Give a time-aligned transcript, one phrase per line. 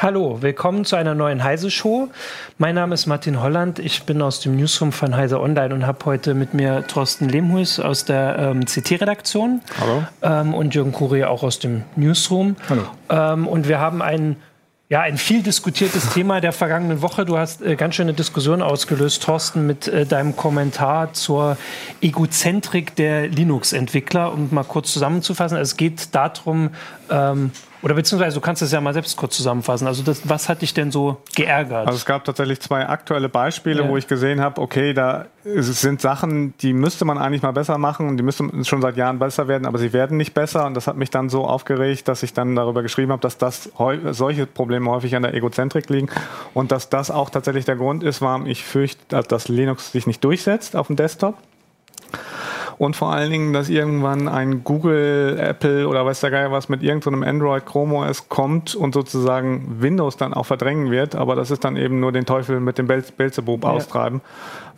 [0.00, 2.08] Hallo, willkommen zu einer neuen Heise Show.
[2.56, 3.80] Mein Name ist Martin Holland.
[3.80, 7.80] Ich bin aus dem Newsroom von Heise Online und habe heute mit mir Thorsten Lehmhuis
[7.80, 9.60] aus der ähm, CT-Redaktion.
[9.80, 10.04] Hallo.
[10.22, 12.54] Ähm, und Jürgen Kurie auch aus dem Newsroom.
[12.68, 12.82] Hallo.
[13.10, 14.36] Ähm, und wir haben ein
[14.90, 17.24] ja, ein viel diskutiertes Thema der vergangenen Woche.
[17.24, 21.58] Du hast äh, ganz schöne Diskussion ausgelöst, Thorsten, mit äh, deinem Kommentar zur
[22.00, 24.32] Egozentrik der Linux-Entwickler.
[24.32, 26.70] Um mal kurz zusammenzufassen, es geht darum,
[27.10, 29.86] ähm, oder beziehungsweise du kannst es ja mal selbst kurz zusammenfassen.
[29.86, 31.86] Also das, was hat dich denn so geärgert?
[31.86, 33.88] Also es gab tatsächlich zwei aktuelle Beispiele, ja.
[33.88, 38.08] wo ich gesehen habe, okay, da sind Sachen, die müsste man eigentlich mal besser machen
[38.08, 40.86] und die müssten schon seit Jahren besser werden, aber sie werden nicht besser und das
[40.86, 43.70] hat mich dann so aufgeregt, dass ich dann darüber geschrieben habe, dass das
[44.10, 46.08] solche Probleme häufig an der Egozentrik liegen
[46.54, 50.22] und dass das auch tatsächlich der Grund ist, warum ich fürchte, dass Linux sich nicht
[50.24, 51.36] durchsetzt auf dem Desktop
[52.78, 56.82] und vor allen Dingen, dass irgendwann ein Google, Apple oder weiß der Geil was mit
[56.82, 61.50] irgendeinem so Android Chrome OS kommt und sozusagen Windows dann auch verdrängen wird, aber das
[61.50, 63.70] ist dann eben nur den Teufel mit dem Belzebub ja.
[63.70, 64.20] austreiben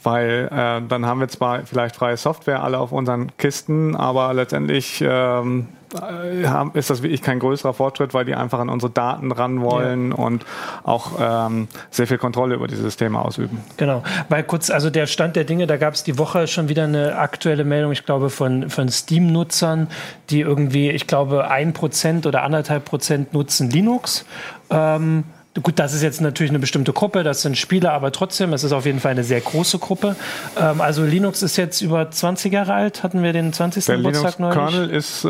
[0.03, 5.03] weil äh, dann haben wir zwar vielleicht freie Software alle auf unseren Kisten, aber letztendlich
[5.07, 9.61] ähm, äh, ist das wirklich kein größerer Fortschritt, weil die einfach an unsere Daten ran
[9.61, 10.17] wollen ja.
[10.17, 10.45] und
[10.85, 13.61] auch ähm, sehr viel Kontrolle über die Systeme ausüben.
[13.77, 16.85] Genau, weil kurz, also der Stand der Dinge, da gab es die Woche schon wieder
[16.85, 19.89] eine aktuelle Meldung, ich glaube von, von Steam-Nutzern,
[20.31, 24.25] die irgendwie, ich glaube, ein Prozent oder anderthalb Prozent nutzen Linux.
[24.71, 25.25] Ähm,
[25.61, 28.71] Gut, das ist jetzt natürlich eine bestimmte Gruppe, das sind Spieler, aber trotzdem, es ist
[28.71, 30.15] auf jeden Fall eine sehr große Gruppe.
[30.57, 33.85] Ähm, also Linux ist jetzt über 20 Jahre alt, hatten wir den 20.
[33.85, 34.55] Der Geburtstag neulich.
[34.55, 35.29] Kernel ist äh,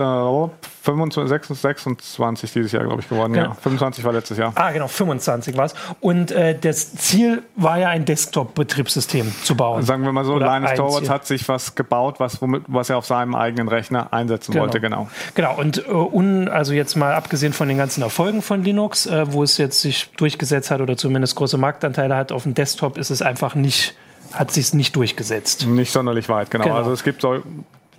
[0.83, 3.35] 25, 26 dieses Jahr, glaube ich, geworden.
[3.35, 3.49] Genau.
[3.49, 3.55] Ja.
[3.55, 4.53] 25 war letztes Jahr.
[4.55, 5.75] Ah, genau, 25 war es.
[6.01, 9.83] Und äh, das Ziel war ja ein Desktop-Betriebssystem zu bauen.
[9.83, 12.97] Sagen wir mal so, Oder Linus Torvalds hat sich was gebaut, was, womit, was er
[12.97, 14.65] auf seinem eigenen Rechner einsetzen genau.
[14.65, 15.09] wollte, genau.
[15.35, 19.31] Genau, und äh, un, also jetzt mal abgesehen von den ganzen Erfolgen von Linux, äh,
[19.33, 22.33] wo es jetzt sich durchgesetzt hat oder zumindest große Marktanteile hat.
[22.33, 23.95] Auf dem Desktop ist es einfach nicht,
[24.33, 25.67] hat sich es nicht durchgesetzt.
[25.67, 26.65] Nicht sonderlich weit, genau.
[26.65, 26.77] genau.
[26.77, 27.43] Also es gibt so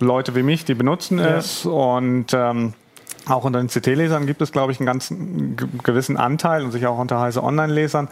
[0.04, 1.36] Leute wie mich, die benutzen ja.
[1.36, 2.74] es und ähm,
[3.26, 5.14] auch unter den CT-Lesern gibt es, glaube ich, einen ganz
[5.84, 8.08] gewissen Anteil und sich auch unter Heise Online-Lesern.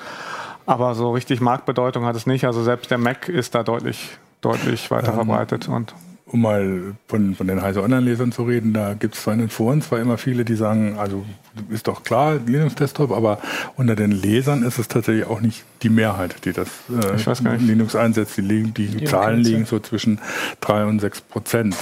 [0.67, 2.45] Aber so richtig Marktbedeutung hat es nicht.
[2.45, 5.69] Also selbst der Mac ist da deutlich, deutlich weiter ähm, verbreitet.
[5.69, 5.95] Und
[6.33, 9.49] um mal von, von den Heise Online-Lesern zu reden, da gibt es zwar in den
[9.49, 11.25] Foren zwar immer viele, die sagen, also
[11.71, 13.41] ist doch klar, Linux-Desktop, aber
[13.77, 18.37] unter den Lesern ist es tatsächlich auch nicht die Mehrheit, die das äh, Linux einsetzt.
[18.37, 20.21] Die, die, die Zahlen liegen so zwischen
[20.61, 21.77] drei und sechs Prozent.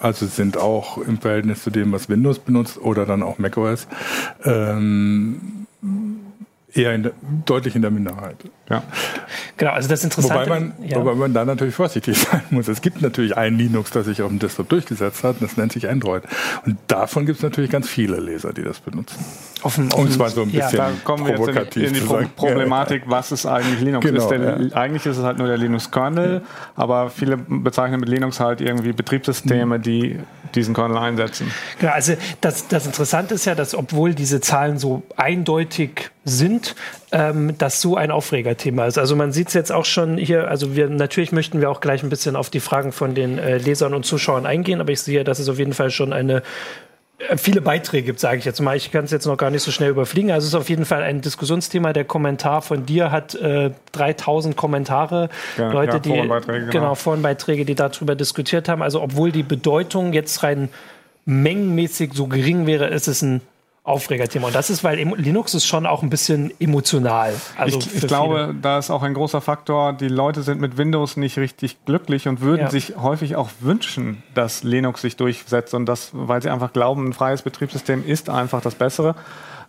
[0.00, 3.86] Also sind auch im Verhältnis zu dem, was Windows benutzt oder dann auch macOS,
[4.44, 5.66] ähm,
[6.74, 7.12] eher in der,
[7.46, 8.36] deutlich in der Minderheit.
[8.68, 8.82] Ja.
[9.56, 10.46] Genau, also das Interessante.
[10.46, 10.96] Wobei man, ja.
[10.96, 12.68] wobei man da natürlich vorsichtig sein muss.
[12.68, 15.88] Es gibt natürlich ein Linux, das sich auf dem Desktop durchgesetzt hat, das nennt sich
[15.88, 16.24] Android.
[16.66, 19.24] Und davon gibt es natürlich ganz viele Leser, die das benutzen.
[19.62, 20.00] Offen, offen.
[20.00, 23.04] Und zwar so ein bisschen ja, da kommen wir jetzt in, in die Pro Problematik,
[23.06, 24.04] was ist eigentlich Linux?
[24.04, 24.76] Genau, ist der, ja.
[24.76, 26.42] Eigentlich ist es halt nur der Linux-Kernel,
[26.74, 30.18] aber viele bezeichnen mit Linux halt irgendwie Betriebssysteme, die
[30.54, 31.50] diesen Kernel einsetzen.
[31.78, 36.74] Genau, also das, das Interessante ist ja, dass obwohl diese Zahlen so eindeutig sind,
[37.12, 38.98] ähm, das so ein Aufregerthema ist.
[38.98, 42.02] Also man sieht es jetzt auch schon hier, also wir natürlich möchten wir auch gleich
[42.02, 45.24] ein bisschen auf die Fragen von den äh, Lesern und Zuschauern eingehen, aber ich sehe,
[45.24, 46.42] dass es auf jeden Fall schon eine
[47.18, 48.76] äh, viele Beiträge gibt, sage ich jetzt mal.
[48.76, 50.30] Ich kann es jetzt noch gar nicht so schnell überfliegen.
[50.30, 51.92] Also es ist auf jeden Fall ein Diskussionsthema.
[51.92, 56.72] Der Kommentar von dir hat äh, 3000 Kommentare, ja, Leute, ja, die Forenbeiträge, genau.
[56.72, 58.82] genau Forenbeiträge, die darüber diskutiert haben.
[58.82, 60.70] Also obwohl die Bedeutung jetzt rein
[61.26, 63.40] mengenmäßig so gering wäre, ist es ein
[63.84, 64.46] Aufregerthema.
[64.46, 67.34] Und das ist, weil Linux ist schon auch ein bisschen emotional.
[67.58, 71.18] Also ich, ich glaube, da ist auch ein großer Faktor, die Leute sind mit Windows
[71.18, 72.70] nicht richtig glücklich und würden ja.
[72.70, 77.12] sich häufig auch wünschen, dass Linux sich durchsetzt und das, weil sie einfach glauben, ein
[77.12, 79.16] freies Betriebssystem ist einfach das Bessere.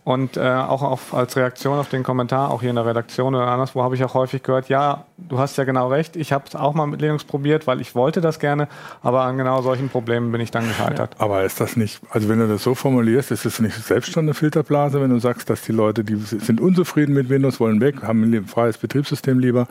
[0.06, 3.48] Und äh, auch auf, als Reaktion auf den Kommentar, auch hier in der Redaktion oder
[3.48, 6.56] anderswo, habe ich auch häufig gehört, ja, du hast ja genau recht, ich habe es
[6.56, 8.68] auch mal mit Linux probiert, weil ich wollte das gerne,
[9.02, 11.16] aber an genau solchen Problemen bin ich dann gescheitert.
[11.18, 14.12] Ja, aber ist das nicht, also wenn du das so formulierst, ist das nicht selbst
[14.12, 17.82] schon eine Filterblase, wenn du sagst, dass die Leute, die sind unzufrieden mit Windows, wollen
[17.82, 19.68] weg, haben ein freies Betriebssystem lieber,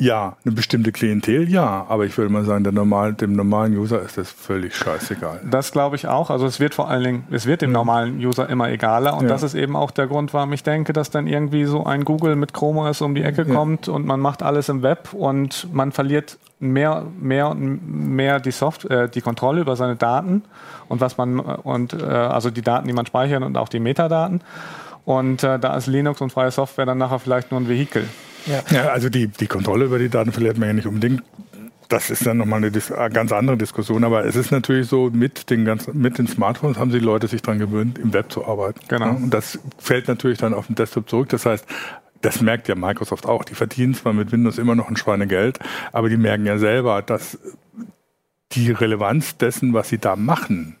[0.00, 4.00] ja, eine bestimmte Klientel, ja, aber ich würde mal sagen, der normal, dem normalen User
[4.00, 5.40] ist das völlig scheißegal.
[5.50, 6.30] Das glaube ich auch.
[6.30, 9.28] Also es wird vor allen Dingen, es wird dem normalen User immer egaler und ja.
[9.28, 12.36] das ist eben auch der Grund, warum ich denke, dass dann irgendwie so ein Google
[12.36, 13.52] mit Chrome OS um die Ecke ja.
[13.52, 18.52] kommt und man macht alles im Web und man verliert mehr, mehr und mehr die
[18.52, 20.44] Software, äh, die Kontrolle über seine Daten
[20.88, 24.42] und was man und äh, also die Daten, die man speichert und auch die Metadaten.
[25.04, 28.04] Und äh, da ist Linux und freie Software dann nachher vielleicht nur ein Vehikel.
[28.46, 28.62] Ja.
[28.70, 31.22] ja, also die, die Kontrolle über die Daten verliert man ja nicht unbedingt
[31.88, 34.04] das ist dann nochmal eine Dis ganz andere Diskussion.
[34.04, 37.42] Aber es ist natürlich so, mit den, ganzen, mit den Smartphones haben die Leute sich
[37.42, 38.80] daran gewöhnt, im Web zu arbeiten.
[38.88, 39.10] Genau.
[39.10, 41.30] Und das fällt natürlich dann auf den Desktop zurück.
[41.30, 41.66] Das heißt,
[42.20, 43.44] das merkt ja Microsoft auch.
[43.44, 45.58] Die verdienen zwar mit Windows immer noch ein Schweinegeld,
[45.92, 47.38] aber die merken ja selber, dass
[48.52, 50.76] die Relevanz dessen, was sie da machen,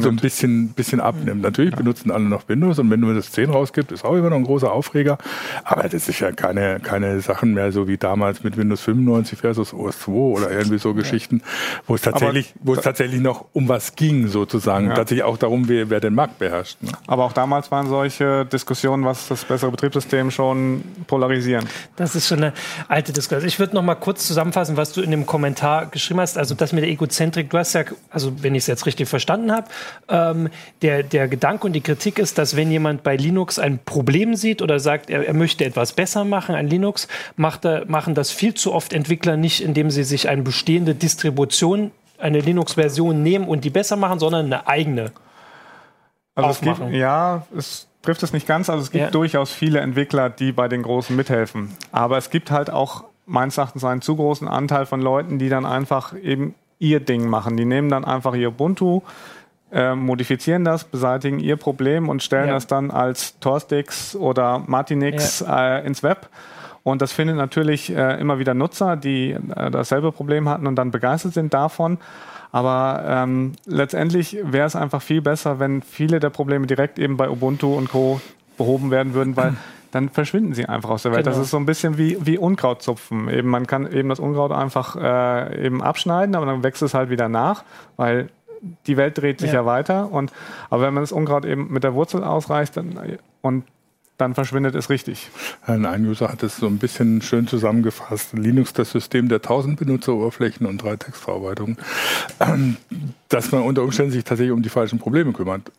[0.00, 1.40] so ein bisschen, bisschen abnimmt.
[1.40, 1.78] Natürlich ja.
[1.78, 4.70] benutzen alle noch Windows und wenn Windows 10 rausgibt, ist auch immer noch ein großer
[4.70, 5.16] Aufreger.
[5.64, 9.72] Aber das ist ja keine, keine Sachen mehr so wie damals mit Windows 95 versus
[9.72, 11.42] OS 2 oder irgendwie so Geschichten,
[11.86, 14.88] wo es tatsächlich, Aber, wo es tatsächlich noch um was ging sozusagen.
[14.88, 14.94] Ja.
[14.94, 16.82] Tatsächlich auch darum, wer, wer den Markt beherrscht.
[16.82, 16.90] Ne?
[17.06, 21.64] Aber auch damals waren solche Diskussionen, was das bessere Betriebssystem schon polarisieren.
[21.96, 22.52] Das ist schon eine
[22.88, 23.48] alte Diskussion.
[23.48, 26.36] Ich würde noch mal kurz zusammenfassen, was du in dem Kommentar geschrieben hast.
[26.36, 29.52] Also das mit der Egozentrik, du hast ja, also wenn ich es jetzt richtig verstanden
[29.52, 29.68] habe, habe.
[30.08, 30.50] Ähm,
[30.82, 34.60] der, der Gedanke und die Kritik ist, dass wenn jemand bei Linux ein Problem sieht
[34.60, 38.54] oder sagt, er, er möchte etwas besser machen an Linux, macht er, machen das viel
[38.54, 43.70] zu oft Entwickler nicht, indem sie sich eine bestehende Distribution, eine Linux-Version nehmen und die
[43.70, 45.12] besser machen, sondern eine eigene.
[46.34, 46.84] Also aufmachen.
[46.84, 48.68] es gibt, ja, es trifft es nicht ganz.
[48.68, 49.10] Also es gibt ja.
[49.10, 51.76] durchaus viele Entwickler, die bei den Großen mithelfen.
[51.92, 55.64] Aber es gibt halt auch meines Erachtens einen zu großen Anteil von Leuten, die dann
[55.66, 57.56] einfach eben ihr Ding machen.
[57.56, 59.02] Die nehmen dann einfach ihr Ubuntu,
[59.74, 62.54] äh, modifizieren das, beseitigen ihr Problem und stellen ja.
[62.54, 65.78] das dann als Torstix oder Martinix ja.
[65.78, 66.28] äh, ins Web.
[66.84, 70.90] Und das findet natürlich äh, immer wieder Nutzer, die äh, dasselbe Problem hatten und dann
[70.90, 71.98] begeistert sind davon.
[72.52, 77.28] Aber ähm, letztendlich wäre es einfach viel besser, wenn viele der Probleme direkt eben bei
[77.28, 78.20] Ubuntu und Co.
[78.56, 79.54] behoben werden würden, weil
[79.90, 81.24] dann verschwinden sie einfach aus der Welt.
[81.24, 81.36] Genau.
[81.36, 83.28] Das ist so ein bisschen wie, wie Unkrautzupfen.
[83.28, 87.10] Eben, man kann eben das Unkraut einfach äh, eben abschneiden, aber dann wächst es halt
[87.10, 87.64] wieder nach,
[87.96, 88.28] weil
[88.86, 89.60] die Welt dreht sich ja.
[89.60, 90.10] ja, weiter.
[90.10, 90.32] Und,
[90.70, 92.98] aber wenn man das Unkraut eben mit der Wurzel ausreißt dann,
[93.42, 93.64] und
[94.16, 95.28] dann verschwindet es richtig.
[95.66, 98.32] Ein User hat es so ein bisschen schön zusammengefasst.
[98.32, 101.76] Linux, das System der 1000 Benutzeroberflächen und drei Textverarbeitungen,
[103.28, 105.72] dass man unter Umständen sich tatsächlich um die falschen Probleme kümmert.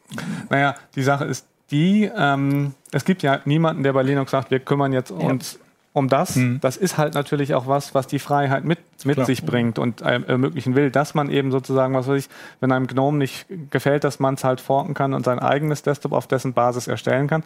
[0.49, 4.59] Naja, die Sache ist die, ähm, es gibt ja niemanden, der bei Linux sagt, wir
[4.59, 5.64] kümmern jetzt uns ja
[5.95, 6.35] um das.
[6.35, 6.59] Mhm.
[6.59, 10.75] Das ist halt natürlich auch was, was die Freiheit mit, mit sich bringt und ermöglichen
[10.75, 14.33] will, dass man eben sozusagen, was weiß ich, wenn einem GNOME nicht gefällt, dass man
[14.33, 17.43] es halt forken kann und sein eigenes Desktop auf dessen Basis erstellen kann.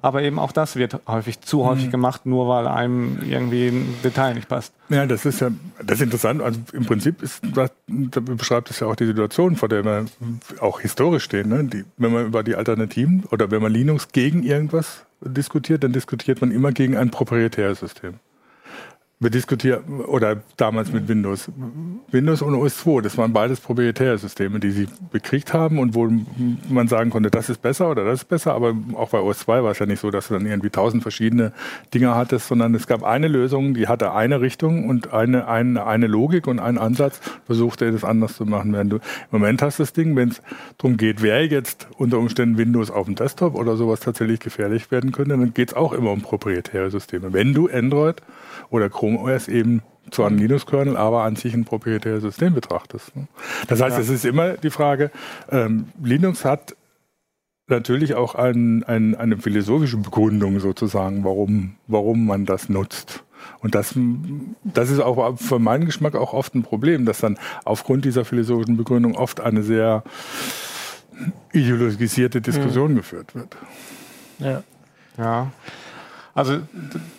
[0.00, 1.90] Aber eben auch das wird häufig zu häufig mhm.
[1.90, 4.72] gemacht, nur weil einem irgendwie ein Detail nicht passt.
[4.88, 5.50] Ja, das ist ja
[5.84, 6.40] das ist interessant.
[6.40, 10.06] Also im Prinzip ist das, beschreibt es ja auch die Situation, vor der wir
[10.60, 11.50] auch historisch stehen.
[11.50, 11.64] Ne?
[11.64, 16.40] Die, wenn man über die Alternativen oder wenn man Linux gegen irgendwas diskutiert, dann diskutiert
[16.40, 18.20] man immer gegen ein proprietäres System.
[19.22, 21.50] Wir diskutieren, oder damals mit Windows.
[22.10, 26.10] Windows und OS2, das waren beides proprietäre Systeme, die sie bekriegt haben und wo
[26.70, 29.72] man sagen konnte, das ist besser oder das ist besser, aber auch bei OS2 war
[29.72, 31.52] es ja nicht so, dass du dann irgendwie tausend verschiedene
[31.92, 36.06] Dinge hattest, sondern es gab eine Lösung, die hatte eine Richtung und eine, eine, eine
[36.06, 38.72] Logik und einen Ansatz, versuchte das anders zu machen.
[38.72, 39.02] Wenn du im
[39.32, 40.40] Moment hast das Ding, wenn es
[40.78, 45.12] darum geht, wer jetzt unter Umständen Windows auf dem Desktop oder sowas tatsächlich gefährlich werden
[45.12, 47.34] könnte, dann geht es auch immer um proprietäre Systeme.
[47.34, 48.22] Wenn du Android
[48.70, 53.14] oder Chrome OS eben zu einem Linux-Kernel, aber an sich ein proprietäres System betrachtest.
[53.16, 53.28] Ne?
[53.68, 54.02] Das heißt, ja.
[54.02, 55.10] es ist immer die Frage,
[55.50, 56.74] ähm, Linux hat
[57.68, 63.22] natürlich auch ein, ein, eine philosophische Begründung sozusagen, warum, warum man das nutzt.
[63.60, 63.94] Und das,
[64.64, 68.76] das ist auch für meinen Geschmack auch oft ein Problem, dass dann aufgrund dieser philosophischen
[68.76, 70.02] Begründung oft eine sehr
[71.52, 72.96] ideologisierte Diskussion mhm.
[72.96, 73.56] geführt wird.
[74.38, 74.62] Ja.
[75.16, 75.52] Ja.
[76.34, 76.58] Also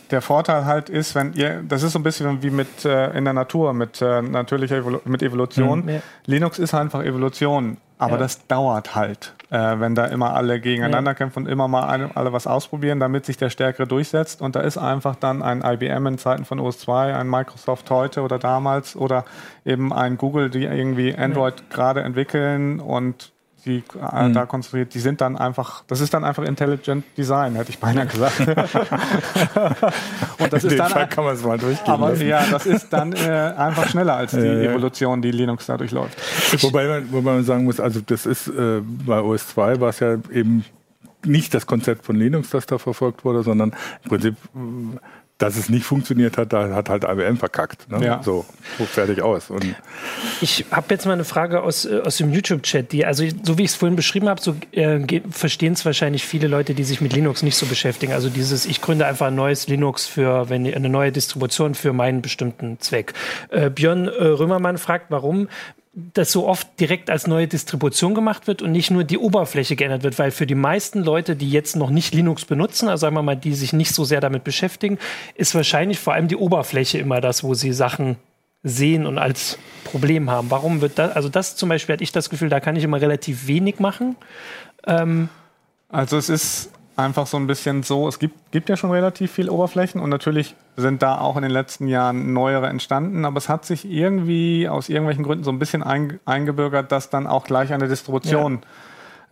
[0.10, 3.25] der Vorteil halt ist, wenn ihr, das ist so ein bisschen wie mit äh, in
[3.25, 5.84] der Natur, mit äh, natürlicher Evolu mit Evolution.
[5.84, 6.01] Mhm, ja.
[6.25, 8.18] Linux ist einfach Evolution, aber ja.
[8.18, 11.15] das dauert halt, äh, wenn da immer alle gegeneinander ja.
[11.15, 14.41] kämpfen und immer mal eine, alle was ausprobieren, damit sich der Stärkere durchsetzt.
[14.41, 18.39] Und da ist einfach dann ein IBM in Zeiten von OS2, ein Microsoft heute oder
[18.39, 19.25] damals oder
[19.65, 23.32] eben ein Google, die irgendwie Android gerade entwickeln und
[23.65, 24.34] die äh, mhm.
[24.34, 28.08] da konstruiert, die sind dann einfach, das ist dann einfach Intelligent Design, hätte ich beinahe
[28.08, 28.39] gesagt.
[30.39, 32.27] und das ist dann, Fall kann man es mal durchgehen aber lassen.
[32.27, 36.18] ja, das ist dann äh, einfach schneller als die ja, Evolution, die Linux dadurch läuft.
[36.63, 40.00] Wobei man, wobei man sagen muss, also das ist äh, bei OS 2 war es
[40.00, 40.65] ja eben
[41.25, 44.36] nicht das Konzept von Linux, das da verfolgt wurde, sondern im Prinzip
[45.41, 47.89] dass es nicht funktioniert hat, da hat halt IBM verkackt.
[47.89, 48.05] Ne?
[48.05, 48.21] Ja.
[48.24, 48.45] So,
[48.77, 49.50] fertig aus.
[49.50, 49.75] Und
[50.39, 53.63] ich habe jetzt mal eine Frage aus, äh, aus dem YouTube-Chat, die, also so wie
[53.63, 57.13] ich es vorhin beschrieben habe, so äh, verstehen es wahrscheinlich viele Leute, die sich mit
[57.13, 58.13] Linux nicht so beschäftigen.
[58.13, 62.21] Also dieses, ich gründe einfach ein neues Linux für, wenn eine neue Distribution für meinen
[62.21, 63.13] bestimmten Zweck.
[63.50, 65.48] Äh, Björn äh, Römermann fragt, warum
[65.93, 70.03] das so oft direkt als neue Distribution gemacht wird und nicht nur die Oberfläche geändert
[70.03, 73.24] wird, weil für die meisten Leute, die jetzt noch nicht Linux benutzen, also sagen wir
[73.24, 75.00] mal, die sich nicht so sehr damit beschäftigen,
[75.36, 78.15] ist wahrscheinlich vor allem die Oberfläche immer das, wo sie Sachen
[78.63, 80.50] sehen und als Problem haben.
[80.50, 83.01] Warum wird das, also das zum Beispiel hatte ich das Gefühl, da kann ich immer
[83.01, 84.15] relativ wenig machen.
[84.88, 85.27] Ähm,
[85.89, 89.50] also es ist einfach so ein bisschen so, es gibt, gibt ja schon relativ viel
[89.50, 93.65] Oberflächen und natürlich sind da auch in den letzten Jahren neuere entstanden, aber es hat
[93.65, 97.88] sich irgendwie aus irgendwelchen Gründen so ein bisschen ein, eingebürgert, dass dann auch gleich eine
[97.88, 98.67] Distribution ja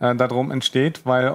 [0.00, 1.32] äh, darum entsteht, weil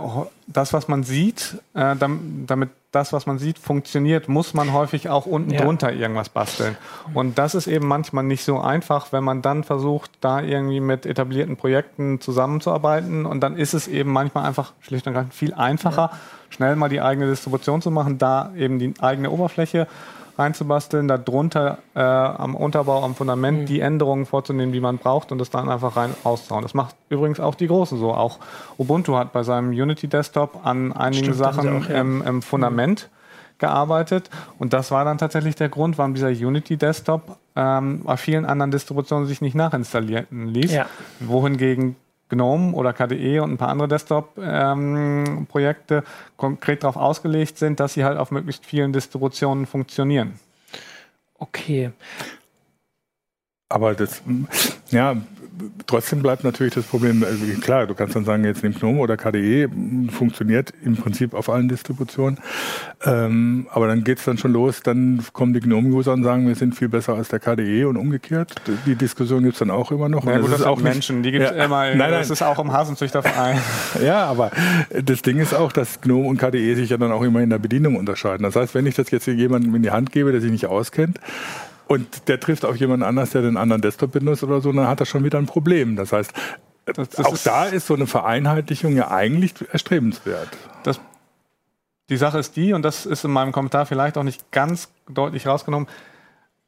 [0.48, 5.26] das, was man sieht, äh, damit das, was man sieht, funktioniert, muss man häufig auch
[5.26, 5.62] unten ja.
[5.62, 6.78] drunter irgendwas basteln.
[7.14, 11.06] Und das ist eben manchmal nicht so einfach, wenn man dann versucht, da irgendwie mit
[11.06, 13.26] etablierten Projekten zusammenzuarbeiten.
[13.26, 16.20] Und dann ist es eben manchmal einfach schlicht und ergreifend viel einfacher, ja.
[16.50, 19.88] schnell mal die eigene Distribution zu machen, da eben die eigene Oberfläche
[20.38, 23.66] reinzubasteln, darunter äh, am Unterbau, am Fundament mhm.
[23.66, 26.64] die Änderungen vorzunehmen, die man braucht und das dann einfach rein rauszuhauen.
[26.64, 28.14] Das macht übrigens auch die Großen so.
[28.14, 28.40] Auch
[28.78, 32.02] Ubuntu hat bei seinem Unity Desktop an einigen Stimmt, Sachen auch, ja.
[32.02, 33.60] im, im, Fundament mhm.
[33.60, 38.46] gearbeitet und das war dann tatsächlich der Grund, warum dieser Unity Desktop ähm, bei vielen
[38.46, 40.86] anderen Distributionen sich nicht nachinstallieren ließ, ja.
[41.20, 41.96] wohingegen
[42.30, 46.04] GNOME oder KDE und ein paar andere Desktop-Projekte ähm,
[46.38, 50.40] konkret darauf ausgelegt sind, dass sie halt auf möglichst vielen Distributionen funktionieren.
[51.38, 51.92] Okay.
[53.70, 54.22] Aber das,
[54.90, 55.16] ja,
[55.88, 59.18] trotzdem bleibt natürlich das Problem, also klar, du kannst dann sagen, jetzt nimm GNOME oder
[59.18, 59.70] KDE,
[60.12, 62.40] funktioniert im Prinzip auf allen Distributionen.
[63.04, 66.56] Ähm, aber dann geht es dann schon los, dann kommen die GNOME-User und sagen, wir
[66.56, 68.56] sind viel besser als der KDE und umgekehrt.
[68.86, 70.26] Die Diskussion gibt es dann auch immer noch.
[70.26, 72.12] Ja, gut, das, ist auch Menschen, die gibt es ja, immer, nein, nein.
[72.12, 73.60] das ist auch im Hasenzüchterverein.
[74.04, 74.52] ja, aber
[75.04, 77.60] das Ding ist auch, dass GNOME und KDE sich ja dann auch immer in der
[77.60, 78.44] Bedienung unterscheiden.
[78.44, 81.20] Das heißt, wenn ich das jetzt jemandem in die Hand gebe, der sich nicht auskennt,
[81.88, 85.00] und der trifft auf jemanden anders, der den anderen Desktop benutzt oder so, dann hat
[85.00, 85.96] er schon wieder ein Problem.
[85.96, 86.34] Das heißt,
[86.86, 90.50] das, das auch ist da ist so eine Vereinheitlichung ja eigentlich erstrebenswert.
[90.84, 91.00] Das,
[92.10, 95.48] die Sache ist die, und das ist in meinem Kommentar vielleicht auch nicht ganz deutlich
[95.48, 95.88] rausgenommen,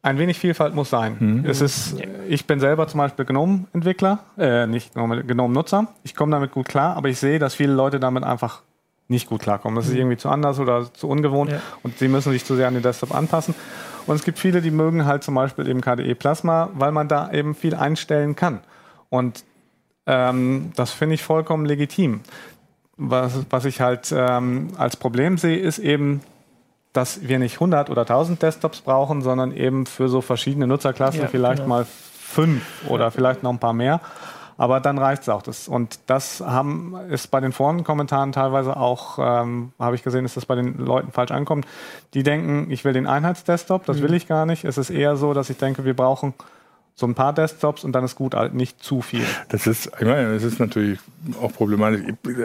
[0.01, 1.17] ein wenig Vielfalt muss sein.
[1.19, 1.45] Mhm.
[1.45, 1.95] Es ist,
[2.27, 5.87] ich bin selber zum Beispiel GNOME-Entwickler, äh, nicht GNOME-Nutzer.
[6.03, 8.61] Ich komme damit gut klar, aber ich sehe, dass viele Leute damit einfach
[9.07, 9.75] nicht gut klarkommen.
[9.75, 9.99] Das ist mhm.
[9.99, 11.61] irgendwie zu anders oder zu ungewohnt ja.
[11.83, 13.55] und sie müssen sich zu sehr an den Desktop anpassen.
[14.05, 17.31] Und es gibt viele, die mögen halt zum Beispiel eben KDE Plasma, weil man da
[17.31, 18.61] eben viel einstellen kann.
[19.09, 19.43] Und
[20.05, 22.21] ähm, das finde ich vollkommen legitim.
[22.95, 26.21] Was, was ich halt ähm, als Problem sehe, ist eben,
[26.93, 31.27] dass wir nicht 100 oder 1000 Desktops brauchen, sondern eben für so verschiedene Nutzerklassen ja,
[31.27, 31.75] vielleicht genau.
[31.75, 31.85] mal
[32.19, 34.01] fünf oder vielleicht noch ein paar mehr.
[34.57, 35.43] Aber dann reicht es auch.
[35.43, 35.67] Das.
[35.67, 40.45] Und das haben, ist bei den Forenkommentaren teilweise auch, ähm, habe ich gesehen, ist das
[40.45, 41.67] bei den Leuten falsch ankommt.
[42.13, 44.01] Die denken, ich will den Einheitsdesktop, das mhm.
[44.03, 44.65] will ich gar nicht.
[44.65, 46.33] Es ist eher so, dass ich denke, wir brauchen
[46.99, 49.23] so ein paar Desktops und dann ist gut, halt nicht zu viel.
[49.49, 50.97] Das ist, ich meine, das ist natürlich
[51.39, 52.01] auch problematisch.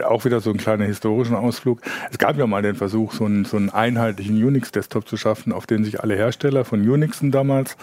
[0.06, 1.80] Auch wieder so ein kleiner historischen Ausflug.
[2.10, 5.66] Es gab ja mal den Versuch, so einen, so einen einheitlichen Unix-Desktop zu schaffen, auf
[5.66, 7.78] den sich alle Hersteller von Unixen damals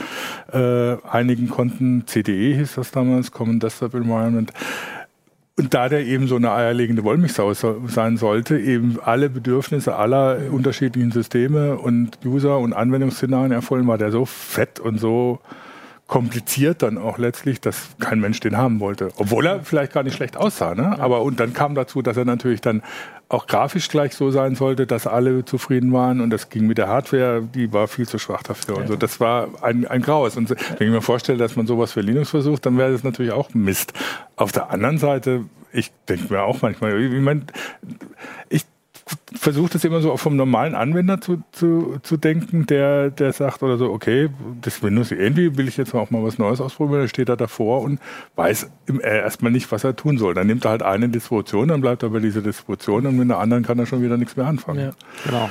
[0.54, 2.04] äh, einigen konnten.
[2.06, 4.54] CDE hieß das damals, Common Desktop Environment.
[5.58, 11.12] Und da der eben so eine eierlegende Wollmilchsau sein sollte, eben alle Bedürfnisse aller unterschiedlichen
[11.12, 15.40] Systeme und User und Anwendungsszenarien erfüllen, war der so fett und so
[16.10, 19.10] kompliziert dann auch letztlich, dass kein Mensch den haben wollte.
[19.18, 20.74] Obwohl er vielleicht gar nicht schlecht aussah.
[20.74, 21.00] Ne?
[21.00, 22.82] Aber und dann kam dazu, dass er natürlich dann
[23.30, 26.88] auch grafisch gleich so sein sollte, dass alle zufrieden waren und das ging mit der
[26.88, 28.78] Hardware, die war viel zu schwach dafür.
[28.78, 28.96] Und so.
[28.96, 30.36] Das war ein, ein Graus.
[30.36, 33.32] Und wenn ich mir vorstelle, dass man sowas für Linux versucht, dann wäre das natürlich
[33.32, 33.94] auch Mist.
[34.36, 37.44] Auf der anderen Seite, ich denke mir auch manchmal, ich meine,
[38.50, 38.66] ich
[39.34, 43.78] versuche das immer so vom normalen Anwender zu, zu, zu denken, der, der sagt oder
[43.78, 44.30] so, okay,
[44.62, 47.82] das Windows irgendwie will ich jetzt auch mal was Neues ausprobieren, dann steht er davor
[47.82, 48.00] und
[48.36, 48.70] weiß
[49.04, 50.34] erstmal nicht, was er tun soll.
[50.34, 53.40] Dann nimmt er halt eine Distribution, dann bleibt er bei dieser Distribution und mit der
[53.40, 54.80] anderen kann er schon wieder nichts mehr anfangen.
[54.80, 54.92] Ja.
[55.26, 55.50] Genau.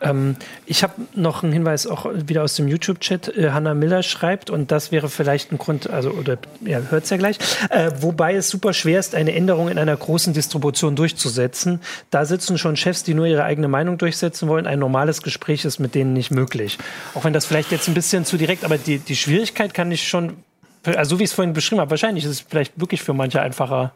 [0.00, 3.36] Ähm, ich habe noch einen Hinweis auch wieder aus dem YouTube-Chat.
[3.36, 7.10] Äh, Hannah Miller schreibt, und das wäre vielleicht ein Grund, also, oder, ja, hört es
[7.10, 7.38] ja gleich,
[7.70, 11.80] äh, wobei es super schwer ist, eine Änderung in einer großen Distribution durchzusetzen.
[12.10, 14.66] Da sitzen schon Chefs, die nur ihre eigene Meinung durchsetzen wollen.
[14.66, 16.78] Ein normales Gespräch ist mit denen nicht möglich.
[17.14, 20.08] Auch wenn das vielleicht jetzt ein bisschen zu direkt, aber die, die Schwierigkeit kann ich
[20.08, 20.36] schon,
[20.84, 23.40] also so wie ich es vorhin beschrieben habe, wahrscheinlich ist es vielleicht wirklich für manche
[23.40, 23.92] einfacher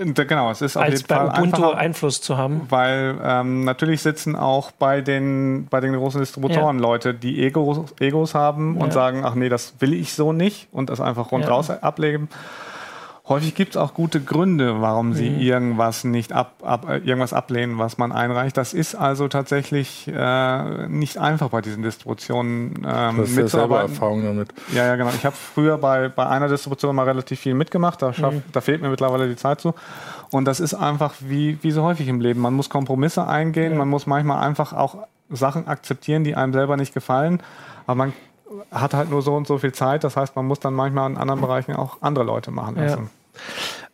[0.00, 2.66] Genau, es ist auf jeden Fall Ubuntu Einfluss zu haben.
[2.68, 6.82] Weil ähm, natürlich sitzen auch bei den, bei den großen Distributoren ja.
[6.82, 8.92] Leute, die Egos, Egos haben und ja.
[8.92, 11.80] sagen, ach nee, das will ich so nicht und das einfach rundraus ja.
[11.80, 12.28] ablegen.
[13.28, 15.40] Häufig gibt es auch gute Gründe, warum sie mhm.
[15.40, 18.56] irgendwas nicht ab, ab, äh, irgendwas ablehnen, was man einreicht.
[18.56, 23.80] Das ist also tatsächlich äh, nicht einfach bei diesen Distributionen ähm, du hast ja selber
[23.80, 24.48] Erfahrung damit.
[24.74, 25.10] Ja, ja, genau.
[25.10, 28.00] Ich habe früher bei, bei einer Distribution mal relativ viel mitgemacht.
[28.00, 28.42] Da, schaff, mhm.
[28.52, 29.74] da fehlt mir mittlerweile die Zeit zu.
[30.30, 32.40] Und das ist einfach wie, wie so häufig im Leben.
[32.40, 33.72] Man muss Kompromisse eingehen.
[33.72, 33.78] Ja.
[33.78, 37.42] Man muss manchmal einfach auch Sachen akzeptieren, die einem selber nicht gefallen.
[37.86, 38.12] Aber man
[38.70, 40.04] hat halt nur so und so viel Zeit.
[40.04, 43.02] Das heißt, man muss dann manchmal in anderen Bereichen auch andere Leute machen lassen.
[43.04, 43.17] Ja.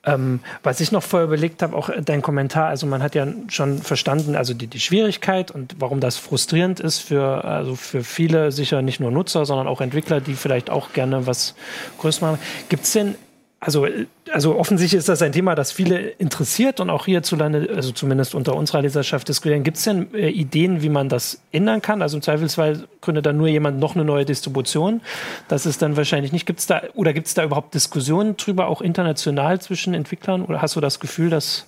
[0.06, 3.78] Ähm, was ich noch vorher überlegt habe, auch dein Kommentar, also man hat ja schon
[3.78, 8.82] verstanden, also die, die Schwierigkeit und warum das frustrierend ist für, also für viele, sicher
[8.82, 11.54] nicht nur Nutzer, sondern auch Entwickler, die vielleicht auch gerne was
[11.98, 12.38] Größeres machen.
[12.68, 13.14] Gibt es denn
[13.60, 13.86] also,
[14.30, 18.54] also offensichtlich ist das ein Thema, das viele interessiert und auch hierzulande, also zumindest unter
[18.54, 19.62] unserer Leserschaft diskutieren.
[19.62, 22.02] Gibt es denn äh, Ideen, wie man das ändern kann?
[22.02, 25.00] Also im Zweifelsfall gründet dann nur jemand noch eine neue Distribution.
[25.48, 26.44] Das ist dann wahrscheinlich nicht.
[26.44, 30.42] Gibt es da oder gibt es da überhaupt Diskussionen drüber, auch international zwischen Entwicklern?
[30.42, 31.66] Oder hast du das Gefühl, dass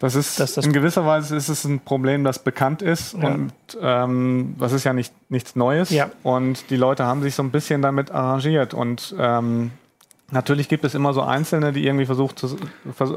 [0.00, 3.28] das ist das in gewisser Weise ist es ein Problem, das bekannt ist ja.
[3.28, 5.90] und ähm, das ist ja nicht nichts Neues.
[5.90, 6.10] Ja.
[6.24, 9.70] Und die Leute haben sich so ein bisschen damit arrangiert und ähm,
[10.30, 12.56] Natürlich gibt es immer so Einzelne, die irgendwie versucht zu,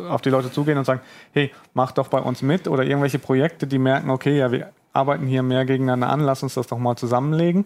[0.10, 3.66] auf die Leute zugehen und sagen, hey, mach doch bei uns mit oder irgendwelche Projekte,
[3.66, 6.96] die merken, okay, ja, wir arbeiten hier mehr gegeneinander an, lass uns das doch mal
[6.96, 7.66] zusammenlegen.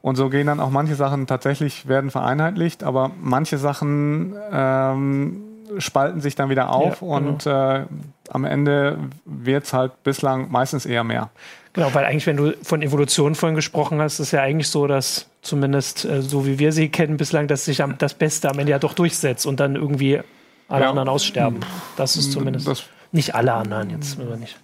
[0.00, 5.42] Und so gehen dann auch manche Sachen tatsächlich, werden vereinheitlicht, aber manche Sachen ähm,
[5.78, 7.30] spalten sich dann wieder auf ja, genau.
[7.30, 7.84] und äh,
[8.30, 11.30] am Ende wird es halt bislang meistens eher mehr.
[11.76, 15.28] Genau, weil eigentlich, wenn du von Evolution vorhin gesprochen hast, ist ja eigentlich so, dass
[15.42, 18.72] zumindest äh, so wie wir sie kennen bislang, dass sich am, das Beste am Ende
[18.72, 20.20] ja doch durchsetzt und dann irgendwie
[20.68, 20.90] alle ja.
[20.90, 21.60] anderen aussterben.
[21.96, 24.58] Das ist zumindest das, nicht alle anderen jetzt, oder nicht.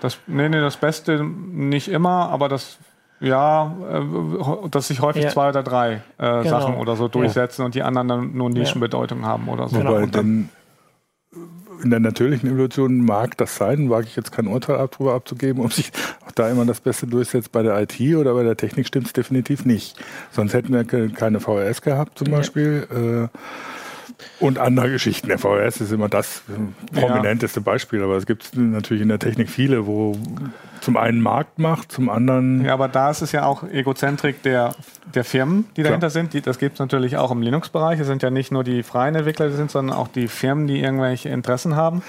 [0.00, 2.78] Das, nee, nee, das Beste nicht immer, aber das
[3.18, 5.30] ja, äh, dass sich häufig ja.
[5.30, 6.44] zwei oder drei äh, genau.
[6.44, 7.66] Sachen oder so durchsetzen ja.
[7.66, 9.26] und die anderen dann nur Nischenbedeutung ja.
[9.26, 9.78] haben oder so.
[9.78, 10.12] Wobei genau.
[10.12, 10.48] dann
[11.82, 15.72] in der natürlichen Evolution mag das sein, wage ich jetzt kein Urteil darüber abzugeben, ob
[15.72, 15.90] sich
[16.26, 17.52] auch da immer das Beste durchsetzt.
[17.52, 19.96] Bei der IT oder bei der Technik stimmt es definitiv nicht.
[20.30, 23.28] Sonst hätten wir keine VHS gehabt zum Beispiel.
[23.32, 23.38] Äh,
[24.40, 25.28] und andere Geschichten.
[25.28, 26.42] Der VHS ist immer das
[26.94, 30.16] prominenteste Beispiel, aber es gibt natürlich in der Technik viele, wo
[30.86, 32.64] zum einen Markt macht, zum anderen.
[32.64, 34.72] Ja, aber da ist es ja auch Egozentrik der,
[35.12, 36.10] der Firmen, die dahinter Klar.
[36.10, 36.32] sind.
[36.32, 37.98] Die, das gibt es natürlich auch im Linux-Bereich.
[37.98, 40.80] Es sind ja nicht nur die freien Entwickler, die sind, sondern auch die Firmen, die
[40.80, 42.02] irgendwelche Interessen haben.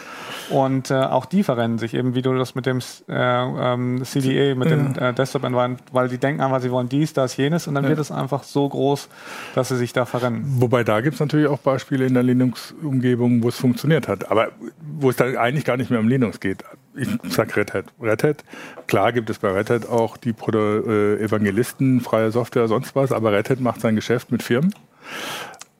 [0.51, 2.77] Und äh, auch die verrennen sich eben, wie du das mit dem
[3.09, 4.75] äh, ähm, CDA, mit ja.
[4.75, 7.89] dem äh, Desktop-Environment, weil die denken einfach, sie wollen dies, das, jenes und dann ja.
[7.89, 9.09] wird es einfach so groß,
[9.55, 10.43] dass sie sich da verrennen.
[10.59, 14.49] Wobei da gibt es natürlich auch Beispiele in der Linux-Umgebung, wo es funktioniert hat, aber
[14.99, 16.63] wo es dann eigentlich gar nicht mehr um Linux geht
[16.97, 17.85] ich sag Red Hat.
[18.01, 18.43] Red Hat,
[18.87, 23.31] klar gibt es bei Red Hat auch die äh, Evangelisten, freie Software, sonst was, aber
[23.31, 24.73] Red Hat macht sein Geschäft mit Firmen.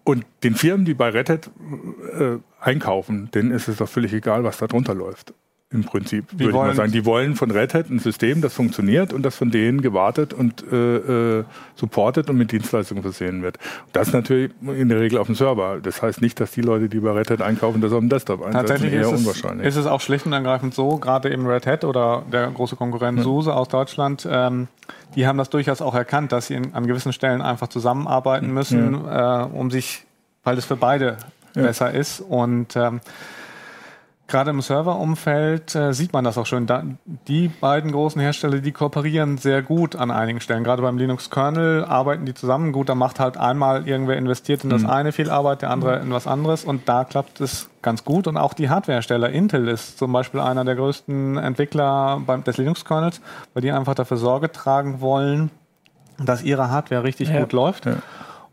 [0.04, 1.50] Und den Firmen, die bei Red Hat
[2.18, 5.34] äh, einkaufen, denen ist es doch völlig egal, was da drunter läuft
[5.70, 6.94] im Prinzip, würde ich mal sagen.
[6.94, 10.64] Die wollen von Red Hat ein System, das funktioniert und das von denen gewartet und
[10.72, 11.44] äh, äh,
[11.76, 13.58] supportet und mit Dienstleistungen versehen wird.
[13.92, 15.80] Das ist natürlich in der Regel auf dem Server.
[15.84, 18.46] Das heißt nicht, dass die Leute, die bei Red Hat einkaufen, das auf dem Desktop
[18.46, 18.68] einsetzen.
[18.68, 19.68] Tatsächlich eher ist es, unwahrscheinlich.
[19.68, 23.18] ist es auch schlicht und ergreifend so, gerade eben Red Hat oder der große Konkurrent
[23.18, 23.24] ja.
[23.26, 24.70] SUSE aus Deutschland, ähm,
[25.16, 29.04] die haben das durchaus auch erkannt, dass sie in, an gewissen Stellen einfach zusammenarbeiten müssen,
[29.04, 29.44] ja.
[29.44, 30.06] äh, um sich,
[30.46, 31.18] weil es für beide
[31.56, 31.64] ja.
[31.64, 33.02] besser ist und ähm,
[34.28, 36.68] Gerade im Serverumfeld äh, sieht man das auch schon.
[36.68, 36.84] Da,
[37.30, 40.66] die beiden großen Hersteller, die kooperieren sehr gut an einigen Stellen.
[40.66, 42.74] Gerade beim Linux-Kernel arbeiten die zusammen.
[42.74, 44.90] Gut, da macht halt einmal irgendwer investiert in das mhm.
[44.90, 48.28] eine viel Arbeit, der andere in was anderes und da klappt es ganz gut.
[48.28, 53.22] Und auch die Hardwarehersteller, Intel ist zum Beispiel einer der größten Entwickler beim, des Linux-Kernels,
[53.54, 55.52] weil die einfach dafür Sorge tragen wollen,
[56.20, 57.40] dass ihre Hardware richtig ja.
[57.40, 57.86] gut läuft.
[57.86, 57.98] Ja.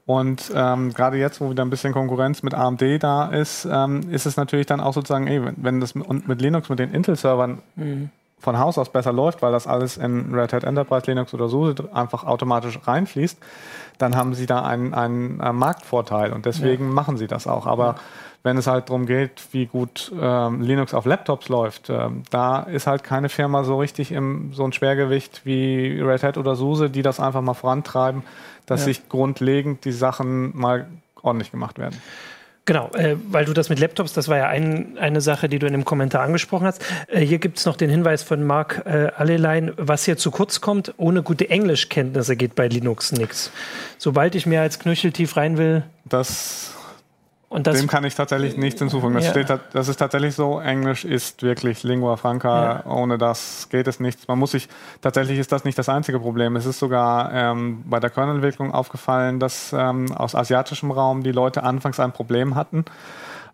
[0.07, 4.27] Und ähm, gerade jetzt, wo wieder ein bisschen Konkurrenz mit AMD da ist, ähm, ist
[4.27, 7.61] es natürlich dann auch sozusagen, ey, wenn, wenn das mit, mit Linux, mit den Intel-Servern
[7.77, 8.11] mhm.
[8.39, 11.89] von Haus aus besser läuft, weil das alles in Red Hat Enterprise Linux oder SUSE
[11.95, 13.39] einfach automatisch reinfließt,
[13.97, 16.93] dann haben sie da einen, einen, einen Marktvorteil und deswegen ja.
[16.93, 17.67] machen sie das auch.
[17.67, 17.97] Aber.
[18.45, 22.87] Wenn es halt darum geht, wie gut ähm, Linux auf Laptops läuft, ähm, da ist
[22.87, 27.03] halt keine Firma so richtig im so ein Schwergewicht wie Red Hat oder SUSE, die
[27.03, 28.23] das einfach mal vorantreiben
[28.67, 28.85] dass ja.
[28.87, 30.87] sich grundlegend die Sachen mal
[31.23, 32.01] ordentlich gemacht werden.
[32.67, 35.67] Genau, äh, weil du das mit Laptops, das war ja ein, eine Sache, die du
[35.67, 36.83] in dem Kommentar angesprochen hast.
[37.09, 40.63] Äh, hier gibt es noch den Hinweis von Mark äh, Allelein, was hier zu kurz
[40.63, 43.51] kommt, ohne gute Englischkenntnisse geht bei Linux nichts.
[43.99, 45.83] Sobald ich mehr als knöcheltief rein will.
[46.07, 46.74] Das
[47.61, 49.15] das, Dem kann ich tatsächlich nichts hinzufügen.
[49.15, 49.31] Das, ja.
[49.31, 52.87] steht, das ist tatsächlich so, Englisch ist wirklich Lingua Franca, ja.
[52.87, 54.27] ohne das geht es nichts.
[54.27, 54.69] Man muss sich,
[55.01, 56.57] tatsächlich ist das nicht das einzige Problem.
[56.57, 61.63] Es ist sogar ähm, bei der Kernelentwicklung aufgefallen, dass ähm, aus asiatischem Raum die Leute
[61.63, 62.85] anfangs ein Problem hatten,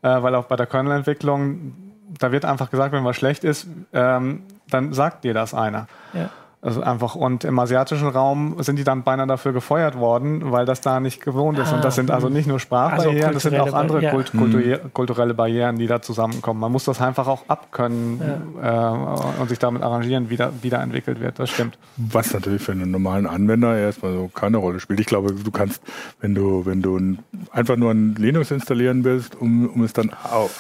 [0.03, 1.75] äh, weil auch bei der Kernelentwicklung,
[2.19, 5.89] da wird einfach gesagt, wenn was schlecht ist, ähm, dann sagt dir das einer.
[6.15, 6.31] Ja.
[6.63, 10.83] Also einfach und im asiatischen Raum sind die dann beinahe dafür gefeuert worden, weil das
[10.83, 11.73] da nicht gewohnt ist.
[11.73, 14.11] Ah, und das sind also nicht nur Sprachbarrieren, also das sind auch andere ja.
[14.11, 14.61] Kult kultur
[14.93, 16.61] kulturelle Barrieren, die da zusammenkommen.
[16.61, 18.21] Man muss das einfach auch abkönnen
[18.63, 18.93] ja.
[18.93, 21.39] äh, und sich damit arrangieren, wie da wieder entwickelt wird.
[21.39, 21.79] Das stimmt.
[21.97, 25.01] Was natürlich für einen normalen Anwender erstmal so keine Rolle spielt.
[25.01, 25.83] Ich glaube, du kannst,
[26.21, 27.17] wenn du, wenn du
[27.53, 30.11] einfach nur ein Linux installieren willst, um, um es dann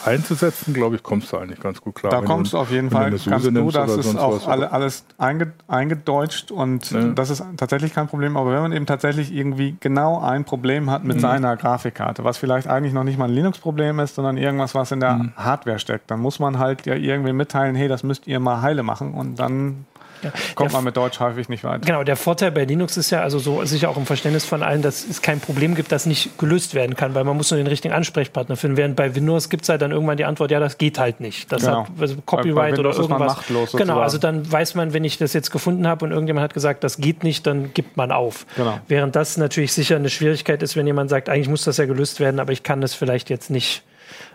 [0.06, 2.10] einzusetzen, glaube ich, kommst du eigentlich ganz gut klar.
[2.10, 5.52] Da wenn kommst du auf jeden Fall, kannst du, das ist auch alle, alles einge,
[5.90, 7.08] eingedeutscht und ja.
[7.08, 8.36] das ist tatsächlich kein Problem.
[8.36, 11.20] Aber wenn man eben tatsächlich irgendwie genau ein Problem hat mit mhm.
[11.20, 15.00] seiner Grafikkarte, was vielleicht eigentlich noch nicht mal ein Linux-Problem ist, sondern irgendwas, was in
[15.00, 15.32] der mhm.
[15.36, 18.82] Hardware steckt, dann muss man halt ja irgendwie mitteilen, hey, das müsst ihr mal heile
[18.82, 19.86] machen und dann
[20.22, 20.32] ja.
[20.54, 21.84] Kommt man mit Deutsch häufig nicht weiter.
[21.84, 24.82] Genau, der Vorteil bei Linux ist ja also so sicher auch im Verständnis von allen,
[24.82, 27.66] dass es kein Problem gibt, das nicht gelöst werden kann, weil man muss nur den
[27.66, 28.76] richtigen Ansprechpartner finden.
[28.76, 31.50] Während bei Windows gibt es halt dann irgendwann die Antwort, ja, das geht halt nicht.
[31.50, 31.84] Das genau.
[31.84, 33.36] hat also Copyright oder irgendwas.
[33.72, 36.84] genau, also dann weiß man, wenn ich das jetzt gefunden habe und irgendjemand hat gesagt,
[36.84, 38.46] das geht nicht, dann gibt man auf.
[38.56, 38.80] Genau.
[38.88, 42.20] Während das natürlich sicher eine Schwierigkeit ist, wenn jemand sagt, eigentlich muss das ja gelöst
[42.20, 43.82] werden, aber ich kann das vielleicht jetzt nicht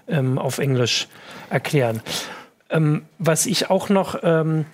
[0.08, 1.08] ähm, auf Englisch
[1.50, 2.02] erklären.
[2.70, 4.66] Ähm, was ich auch noch ähm,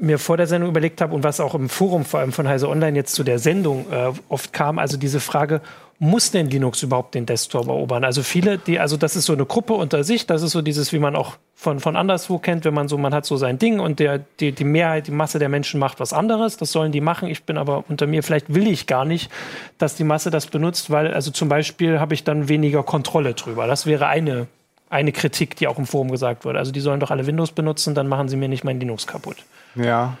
[0.00, 2.68] mir vor der Sendung überlegt habe und was auch im Forum vor allem von Heise
[2.68, 5.60] Online jetzt zu der Sendung äh, oft kam, also diese Frage,
[6.02, 8.04] muss denn Linux überhaupt den Desktop erobern?
[8.04, 10.94] Also viele, die, also das ist so eine Gruppe unter sich, das ist so dieses,
[10.94, 13.80] wie man auch von, von anderswo kennt, wenn man so, man hat so sein Ding
[13.80, 17.02] und der, die, die Mehrheit, die Masse der Menschen macht was anderes, das sollen die
[17.02, 17.28] machen.
[17.28, 19.30] Ich bin aber unter mir, vielleicht will ich gar nicht,
[19.76, 23.66] dass die Masse das benutzt, weil, also zum Beispiel habe ich dann weniger Kontrolle drüber.
[23.66, 24.46] Das wäre eine,
[24.90, 26.58] eine Kritik, die auch im Forum gesagt wurde.
[26.58, 29.36] Also die sollen doch alle Windows benutzen, dann machen sie mir nicht mein Linux kaputt.
[29.76, 30.18] Ja.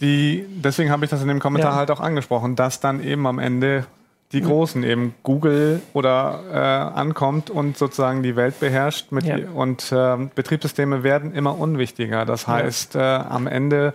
[0.00, 1.76] Die, deswegen habe ich das in dem Kommentar ja.
[1.78, 3.86] halt auch angesprochen, dass dann eben am Ende
[4.32, 9.36] die Großen eben Google oder äh, ankommt und sozusagen die Welt beherrscht mit ja.
[9.54, 12.26] und äh, Betriebssysteme werden immer unwichtiger.
[12.26, 13.94] Das heißt, äh, am Ende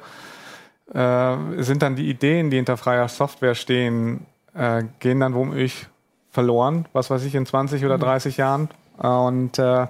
[0.93, 5.87] äh, sind dann die Ideen, die hinter freier Software stehen, äh, gehen dann womöglich
[6.31, 8.41] verloren, was weiß ich, in 20 oder 30 mhm.
[8.41, 8.69] Jahren.
[9.07, 9.87] Und äh,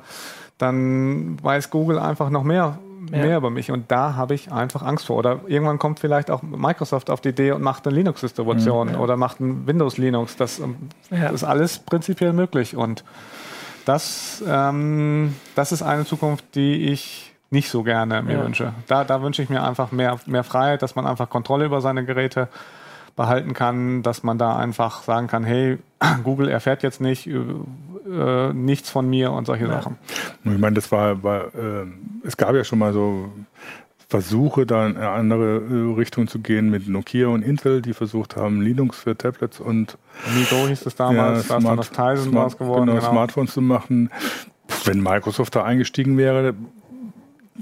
[0.58, 2.78] dann weiß Google einfach noch mehr
[3.10, 3.38] mehr ja.
[3.38, 3.71] über mich.
[3.71, 5.17] Und da habe ich einfach Angst vor.
[5.17, 9.00] Oder irgendwann kommt vielleicht auch Microsoft auf die Idee und macht eine Linux-Distribution mhm, ja.
[9.00, 10.38] oder macht ein Windows-Linux.
[10.38, 10.76] Das, ähm,
[11.10, 11.30] ja.
[11.30, 12.76] ist alles prinzipiell möglich.
[12.76, 13.04] Und
[13.86, 18.74] das, ähm, das ist eine Zukunft, die ich nicht so gerne mir wünsche.
[18.88, 22.06] Da, da wünsche ich mir einfach mehr, mehr Freiheit, dass man einfach Kontrolle über seine
[22.06, 22.47] Geräte
[23.15, 25.78] behalten kann, dass man da einfach sagen kann, hey,
[26.24, 29.74] Google erfährt jetzt nicht äh, nichts von mir und solche ja.
[29.74, 29.97] Sachen.
[30.43, 31.86] Ich meine, das war, war äh,
[32.24, 33.32] es gab ja schon mal so
[34.12, 38.36] Versuche, da in eine andere äh, Richtung zu gehen mit Nokia und Intel, die versucht
[38.36, 39.97] haben, Linux für Tablets und
[40.36, 43.12] Migo hieß es damals, ja, Smart, das Tizen Smart, geworden, genau, genau.
[43.12, 44.10] Smartphones zu machen.
[44.84, 46.54] Wenn Microsoft da eingestiegen wäre,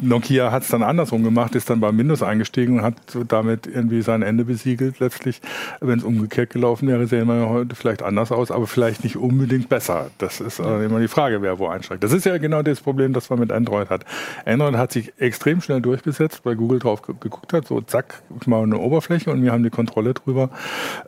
[0.01, 2.95] Nokia hat es dann andersrum gemacht, ist dann bei Windows eingestiegen und hat
[3.27, 4.99] damit irgendwie sein Ende besiegelt.
[4.99, 5.41] Letztlich,
[5.81, 9.69] wenn es umgekehrt gelaufen wäre, sähe man heute vielleicht anders aus, aber vielleicht nicht unbedingt
[9.69, 10.09] besser.
[10.17, 12.03] Das ist äh, immer die Frage, wer wo einsteigt.
[12.03, 14.05] Das ist ja genau das Problem, das man mit Android hat.
[14.45, 18.63] Android hat sich extrem schnell durchgesetzt, weil Google drauf geguckt hat, so zack, ich mache
[18.63, 20.49] eine Oberfläche und wir haben die Kontrolle drüber.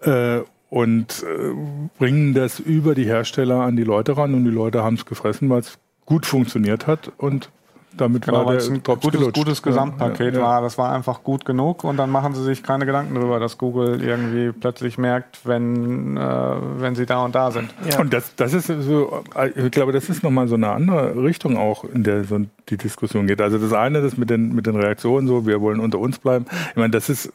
[0.02, 1.54] Äh, und äh,
[1.98, 5.50] bringen das über die Hersteller an die Leute ran und die Leute haben es gefressen,
[5.50, 7.50] weil es gut funktioniert hat und
[7.98, 10.46] damit genau, war der ein gutes, gutes Gesamtpaket ja, ja.
[10.46, 10.62] war.
[10.62, 14.02] Das war einfach gut genug und dann machen sie sich keine Gedanken darüber, dass Google
[14.02, 17.74] irgendwie plötzlich merkt, wenn, äh, wenn sie da und da sind.
[17.90, 18.00] Ja.
[18.00, 19.24] Und das, das ist so,
[19.56, 23.28] ich glaube, das ist nochmal so eine andere Richtung auch, in der so die Diskussion
[23.28, 23.42] geht.
[23.42, 26.46] Also das eine, das mit den, mit den Reaktionen so, wir wollen unter uns bleiben.
[26.70, 27.32] Ich meine, das ist,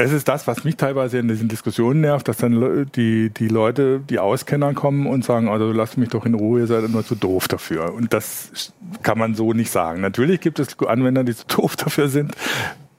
[0.00, 4.00] es ist das, was mich teilweise in diesen Diskussionen nervt, dass dann die, die Leute,
[4.00, 7.14] die Auskenner kommen und sagen, also lasst mich doch in Ruhe, ihr seid nur zu
[7.14, 7.92] doof dafür.
[7.92, 10.00] Und das kann man so nicht sagen.
[10.00, 12.34] Natürlich gibt es Anwender, die zu doof dafür sind.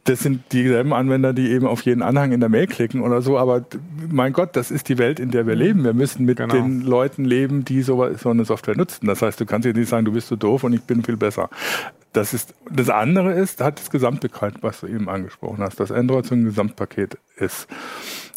[0.06, 3.38] Das sind dieselben Anwender, die eben auf jeden Anhang in der Mail klicken oder so.
[3.38, 3.66] Aber
[4.10, 5.62] mein Gott, das ist die Welt, in der wir mhm.
[5.62, 5.84] leben.
[5.84, 6.54] Wir müssen mit genau.
[6.54, 9.08] den Leuten leben, die so, so eine Software nutzen.
[9.08, 11.18] Das heißt, du kannst jetzt nicht sagen, du bist zu doof und ich bin viel
[11.18, 11.50] besser.
[12.14, 16.26] Das, ist, das andere ist, hat das Gesamtpaket, was du eben angesprochen hast, dass Android
[16.26, 17.68] so ein Gesamtpaket ist.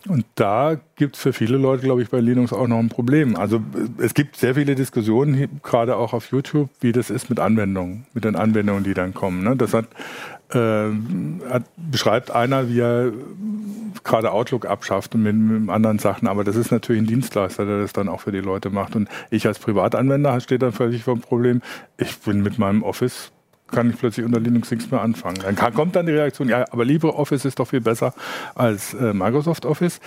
[0.06, 3.36] Und da gibt es für viele Leute, glaube ich, bei Linux auch noch ein Problem.
[3.36, 3.62] Also
[3.96, 8.24] es gibt sehr viele Diskussionen, gerade auch auf YouTube, wie das ist mit Anwendungen, mit
[8.24, 9.42] den Anwendungen, die dann kommen.
[9.42, 9.56] Ne?
[9.56, 9.86] Das hat,
[10.52, 10.90] äh,
[11.48, 13.12] hat, beschreibt einer, wie er
[14.02, 17.80] gerade Outlook abschafft und mit, mit, anderen Sachen, aber das ist natürlich ein Dienstleister, der
[17.80, 18.96] das dann auch für die Leute macht.
[18.96, 21.62] Und ich als Privatanwender stehe dann völlig vor dem Problem,
[21.96, 23.30] ich bin mit meinem Office
[23.70, 25.38] kann ich plötzlich unter Linux nichts mehr anfangen.
[25.42, 28.14] Dann kann, kommt dann die Reaktion, ja, aber LibreOffice ist doch viel besser
[28.54, 30.00] als äh, Microsoft Office.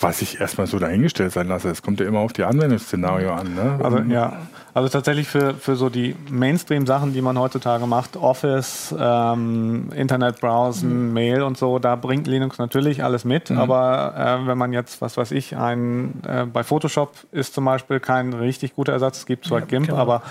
[0.00, 1.68] Was ich erstmal so dahingestellt sein lasse.
[1.68, 3.54] Es kommt ja immer auf die Anwendungsszenario an.
[3.54, 3.78] Ne?
[3.82, 4.38] Also ja,
[4.72, 11.08] also tatsächlich für, für so die Mainstream-Sachen, die man heutzutage macht, Office, ähm, Internet browsen,
[11.08, 11.12] mhm.
[11.12, 13.50] Mail und so, da bringt Linux natürlich alles mit.
[13.50, 13.58] Mhm.
[13.58, 18.00] Aber äh, wenn man jetzt, was weiß ich, ein äh, bei Photoshop ist zum Beispiel
[18.00, 19.18] kein richtig guter Ersatz.
[19.18, 20.00] Es gibt zwar ja, GIMP, genau.
[20.00, 20.22] aber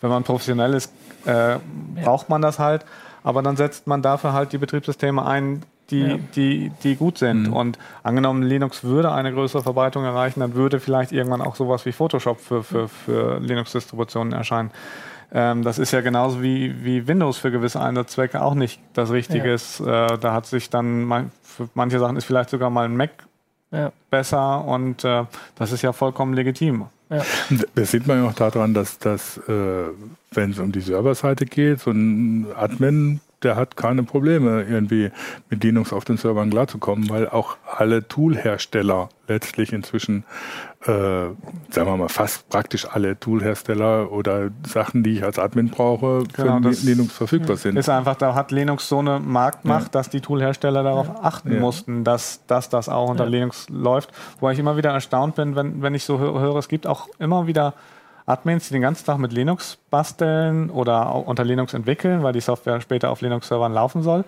[0.00, 0.92] wenn man professionell ist,
[1.24, 1.56] äh,
[2.00, 2.84] braucht man das halt.
[3.24, 6.18] Aber dann setzt man dafür halt die Betriebssysteme ein, die, ja.
[6.34, 7.48] die, die gut sind.
[7.48, 7.52] Mhm.
[7.52, 11.92] Und angenommen, Linux würde eine größere Verbreitung erreichen, dann würde vielleicht irgendwann auch sowas wie
[11.92, 14.70] Photoshop für, für, für Linux-Distributionen erscheinen.
[15.32, 19.52] Ähm, das ist ja genauso wie, wie Windows für gewisse Einsatzzwecke auch nicht das Richtige
[19.52, 19.80] ist.
[19.80, 20.06] Ja.
[20.06, 23.10] Äh, da hat sich dann, für manche Sachen ist vielleicht sogar mal ein Mac
[23.72, 23.92] ja.
[24.10, 25.24] besser und äh,
[25.56, 26.86] das ist ja vollkommen legitim.
[27.10, 27.22] Ja.
[27.74, 29.84] Das sieht man ja auch daran, dass, dass äh,
[30.32, 35.10] wenn es um die Serverseite geht, so ein Admin der hat keine Probleme, irgendwie
[35.50, 40.24] mit Linux auf den Servern klarzukommen, weil auch alle Toolhersteller letztlich inzwischen,
[40.82, 41.36] äh, sagen
[41.74, 46.86] wir mal, fast praktisch alle Toolhersteller oder Sachen, die ich als Admin brauche, genau, für
[46.86, 47.76] Linux verfügbar sind.
[47.76, 49.90] Ist einfach, da hat Linux so eine Marktmacht, ja.
[49.90, 51.20] dass die Toolhersteller darauf ja.
[51.22, 51.60] achten ja.
[51.60, 54.10] mussten, dass, dass das auch unter Linux läuft.
[54.40, 57.46] Wo ich immer wieder erstaunt bin, wenn, wenn ich so höre, es gibt auch immer
[57.46, 57.74] wieder
[58.26, 62.80] Admins, die den ganzen Tag mit Linux basteln oder unter Linux entwickeln, weil die Software
[62.80, 64.24] später auf Linux-Servern laufen soll.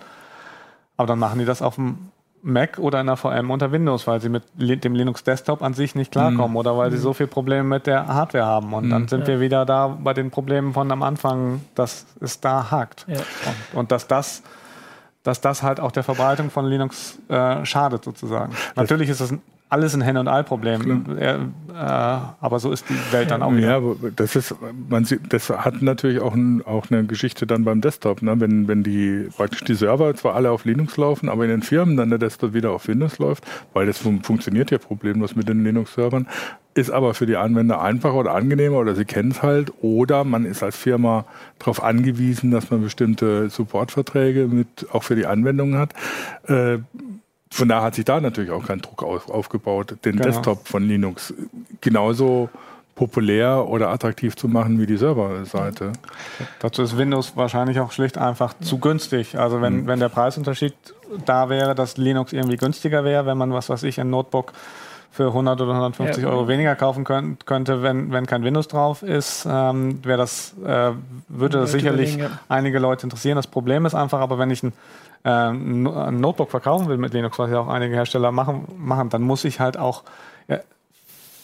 [0.97, 2.09] Aber dann machen die das auf dem
[2.41, 5.95] Mac oder in der VM unter Windows, weil sie mit dem Linux Desktop an sich
[5.95, 6.57] nicht klarkommen mhm.
[6.57, 7.01] oder weil sie mhm.
[7.01, 8.73] so viele Probleme mit der Hardware haben.
[8.73, 8.89] Und mhm.
[8.89, 9.27] dann sind ja.
[9.27, 13.05] wir wieder da bei den Problemen von am Anfang, dass es da hakt.
[13.07, 13.17] Ja.
[13.17, 14.43] Und, und, dass das
[15.23, 18.55] dass das halt auch der Verbreitung von Linux äh, schadet sozusagen.
[18.75, 19.33] Natürlich ist das
[19.69, 21.05] alles ein Hen- und Ei-Problem.
[21.17, 21.37] Äh,
[21.75, 23.79] aber so ist die Welt dann auch wieder.
[23.79, 23.81] Ja,
[24.15, 24.55] das ist,
[24.89, 28.21] man sieht, das hat natürlich auch, ein, auch eine Geschichte dann beim Desktop.
[28.23, 28.39] Ne?
[28.39, 31.95] Wenn, wenn die praktisch die Server zwar alle auf Linux laufen, aber in den Firmen
[31.97, 35.63] dann der Desktop wieder auf Windows läuft, weil das fun funktioniert ja problemlos mit den
[35.63, 36.27] Linux-Servern,
[36.73, 40.45] ist aber für die Anwender einfacher oder angenehmer oder sie kennen es halt oder man
[40.45, 41.25] ist als Firma
[41.59, 45.93] darauf angewiesen, dass man bestimmte Supportverträge mit auch für die Anwendungen hat.
[46.47, 46.79] Äh,
[47.51, 50.23] von daher hat sich da natürlich auch kein Druck auf, aufgebaut, den genau.
[50.23, 51.33] Desktop von Linux
[51.81, 52.49] genauso
[52.99, 55.93] populär oder attraktiv zu machen wie die Serverseite.
[56.59, 59.37] Dazu ist Windows wahrscheinlich auch schlicht einfach zu günstig.
[59.37, 59.87] Also wenn, mhm.
[59.87, 60.73] wenn der Preisunterschied
[61.25, 64.51] da wäre, dass Linux irgendwie günstiger wäre, wenn man, was weiß ich, ein Notebook
[65.11, 69.01] für 100 oder 150 ja, Euro weniger kaufen könnt, könnte, wenn, wenn kein Windows drauf
[69.01, 70.91] ist, ähm, das, äh,
[71.29, 73.37] würde das sicherlich einige Leute interessieren.
[73.37, 74.73] Das Problem ist einfach, aber wenn ich ein
[75.23, 79.21] äh, ein Notebook verkaufen will mit Linux, was ja auch einige Hersteller machen, machen dann
[79.21, 80.03] muss ich halt auch
[80.47, 80.59] äh,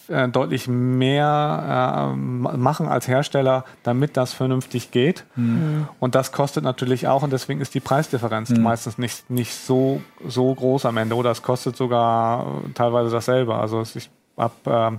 [0.07, 5.25] äh deutlich mehr äh, machen als Hersteller, damit das vernünftig geht.
[5.35, 5.87] Mhm.
[5.99, 8.63] Und das kostet natürlich auch und deswegen ist die Preisdifferenz mhm.
[8.63, 13.55] meistens nicht, nicht so, so groß am Ende oder es kostet sogar teilweise dasselbe.
[13.55, 14.97] Also ich habe äh,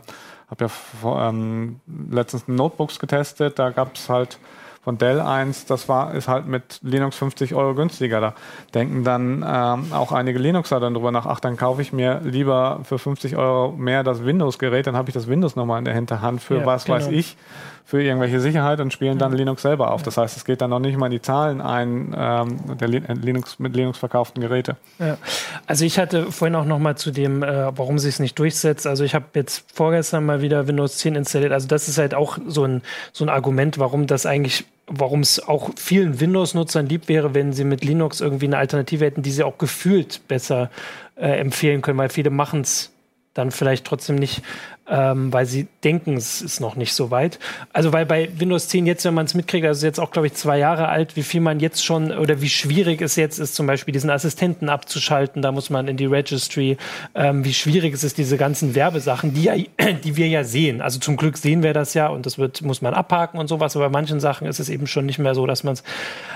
[0.50, 4.38] hab ja ähm, letztens Notebooks getestet, da gab es halt
[4.86, 8.20] von Dell eins, das war, ist halt mit Linux 50 Euro günstiger.
[8.20, 8.34] Da
[8.72, 12.78] denken dann ähm, auch einige Linuxer dann drüber nach, ach, dann kaufe ich mir lieber
[12.84, 16.40] für 50 Euro mehr das Windows-Gerät, dann habe ich das Windows nochmal in der Hinterhand
[16.40, 16.98] für ja, was genau.
[16.98, 17.36] weiß ich,
[17.84, 20.04] für irgendwelche Sicherheit und spielen dann Linux selber auf.
[20.04, 23.58] Das heißt, es geht dann noch nicht mal in die Zahlen ein, ähm, der Linux,
[23.58, 24.76] mit Linux verkauften Geräte.
[25.00, 25.18] Ja.
[25.66, 28.86] Also ich hatte vorhin auch noch mal zu dem, äh, warum sich es nicht durchsetzt.
[28.86, 31.50] Also ich habe jetzt vorgestern mal wieder Windows 10 installiert.
[31.50, 35.40] Also das ist halt auch so ein, so ein Argument, warum das eigentlich warum es
[35.40, 39.42] auch vielen Windows-Nutzern lieb wäre, wenn sie mit Linux irgendwie eine Alternative hätten, die sie
[39.42, 40.70] auch gefühlt besser
[41.16, 42.92] äh, empfehlen können, weil viele machen es
[43.38, 44.42] dann vielleicht trotzdem nicht
[44.88, 47.38] ähm, weil sie denken, es ist noch nicht so weit.
[47.72, 50.34] Also weil bei Windows 10 jetzt, wenn man es mitkriegt, also jetzt auch, glaube ich,
[50.34, 53.66] zwei Jahre alt, wie viel man jetzt schon oder wie schwierig es jetzt ist, zum
[53.66, 56.76] Beispiel diesen Assistenten abzuschalten, da muss man in die Registry,
[57.14, 59.54] ähm, wie schwierig es ist, diese ganzen Werbesachen, die, ja,
[60.04, 60.80] die wir ja sehen.
[60.80, 63.74] Also zum Glück sehen wir das ja und das wird, muss man abhaken und sowas,
[63.74, 65.82] aber bei manchen Sachen ist es eben schon nicht mehr so, dass man es.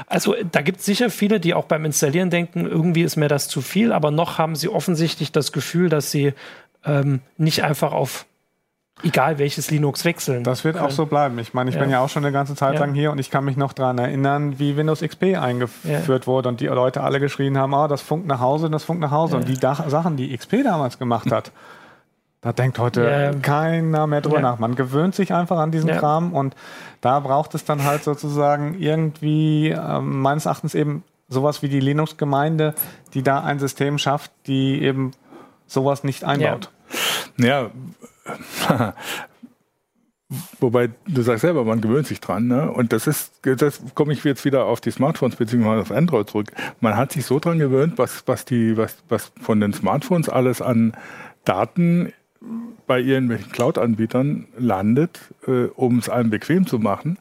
[0.06, 3.46] Also da gibt es sicher viele, die auch beim Installieren denken, irgendwie ist mir das
[3.46, 6.32] zu viel, aber noch haben sie offensichtlich das Gefühl, dass sie
[6.84, 8.26] ähm, nicht einfach auf
[9.02, 10.44] egal welches Linux wechseln.
[10.44, 10.86] Das wird können.
[10.86, 11.38] auch so bleiben.
[11.38, 11.82] Ich meine, ich ja.
[11.82, 12.80] bin ja auch schon eine ganze Zeit ja.
[12.80, 16.26] lang hier und ich kann mich noch daran erinnern, wie Windows XP eingeführt ja.
[16.26, 19.10] wurde und die Leute alle geschrien haben, oh, das funkt nach Hause, das funkt nach
[19.10, 19.36] Hause.
[19.36, 21.52] Und die Dach Sachen, die XP damals gemacht hat,
[22.42, 24.58] da denkt heute keiner mehr drüber nach.
[24.58, 26.54] Man gewöhnt sich einfach an diesen Kram und
[27.00, 32.74] da braucht es dann halt sozusagen irgendwie äh, meines Erachtens eben sowas wie die Linux-Gemeinde,
[33.14, 35.12] die da ein System schafft, die eben
[35.70, 36.70] sowas nicht einbaut.
[37.38, 37.70] Ja,
[40.60, 42.70] Wobei du sagst selber, man gewöhnt sich dran, ne?
[42.70, 46.52] Und das ist, das komme ich jetzt wieder auf die Smartphones beziehungsweise auf Android zurück.
[46.78, 50.62] Man hat sich so dran gewöhnt, was, was die, was, was von den Smartphones alles
[50.62, 50.92] an
[51.44, 52.12] Daten
[52.86, 57.18] bei irgendwelchen Cloud-Anbietern landet, äh, um es einem bequem zu machen,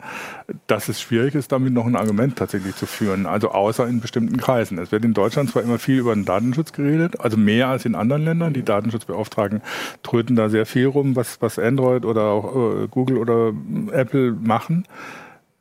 [0.68, 3.26] dass es schwierig ist, damit noch ein Argument tatsächlich zu führen.
[3.26, 4.78] Also außer in bestimmten Kreisen.
[4.78, 7.96] Es wird in Deutschland zwar immer viel über den Datenschutz geredet, also mehr als in
[7.96, 8.54] anderen Ländern.
[8.54, 9.62] Die Datenschutzbeauftragten
[10.04, 13.52] tröten da sehr viel rum, was, was Android oder auch äh, Google oder
[13.92, 14.86] Apple machen.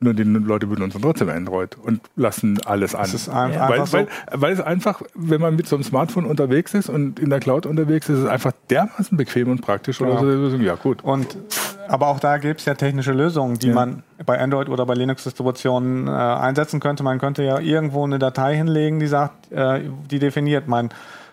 [0.01, 3.07] Nur die Leute benutzen trotzdem Android und lassen alles an.
[3.07, 3.69] ist ein, ja.
[3.69, 7.31] weil, weil, weil, es einfach, wenn man mit so einem Smartphone unterwegs ist und in
[7.31, 9.99] der Cloud unterwegs ist, ist es einfach dermaßen bequem und praktisch.
[9.99, 10.21] Genau.
[10.21, 10.57] Oder so.
[10.59, 11.03] Ja, gut.
[11.03, 11.37] Und,
[11.89, 13.75] aber auch da gibt es ja technische Lösungen, die ja.
[13.75, 17.03] man bei Android oder bei Linux-Distributionen äh, einsetzen könnte.
[17.03, 20.91] Man könnte ja irgendwo eine Datei hinlegen, die sagt, äh, die definiert mein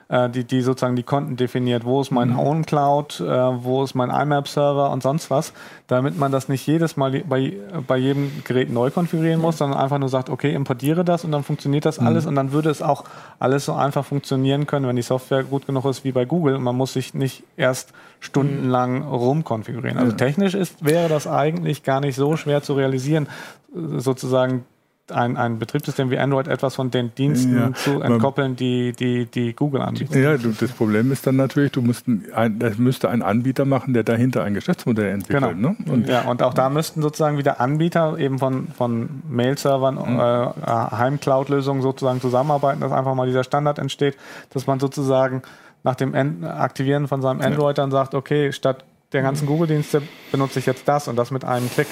[0.10, 1.84] die, die sozusagen die Konten definiert.
[1.84, 2.40] Wo ist mein mhm.
[2.40, 5.52] Own Cloud, äh, wo ist mein IMAP-Server und sonst was,
[5.88, 7.54] damit man das nicht jedes Mal bei,
[7.88, 11.44] bei jedem Gerät neu konfigurieren muss, sondern einfach nur sagt, okay, importiere das und dann
[11.44, 12.08] funktioniert das mhm.
[12.08, 13.06] alles und dann würde es auch
[13.40, 16.64] alles so einfach funktionieren können, wenn die Software gut genug ist wie bei Google und
[16.64, 19.08] man muss sich nicht erst stundenlang mhm.
[19.08, 19.98] rumkonfigurieren.
[19.98, 23.28] Also technisch ist, wäre das eigentlich gar nicht so schwer zu realisieren,
[23.74, 24.66] sozusagen
[25.12, 29.54] ein, ein Betriebssystem wie Android etwas von den Diensten ja, zu entkoppeln, die, die, die
[29.54, 30.16] Google anbietet.
[30.16, 33.94] Ja, du, das Problem ist dann natürlich, du musst ein, das müsste ein Anbieter machen,
[33.94, 35.56] der dahinter ein Geschäftsmodell entwickelt.
[35.56, 35.70] Genau.
[35.70, 35.76] Ne?
[35.92, 40.20] Und ja, und auch da müssten sozusagen wieder Anbieter eben von, von Mail-Servern, mhm.
[40.20, 44.18] äh, Heim-Cloud-Lösungen sozusagen zusammenarbeiten, dass einfach mal dieser Standard entsteht,
[44.54, 45.44] dass man sozusagen
[45.84, 50.66] nach dem Aktivieren von seinem Android dann sagt, okay, statt der ganzen Google-Dienste benutze ich
[50.66, 51.88] jetzt das und das mit einem Klick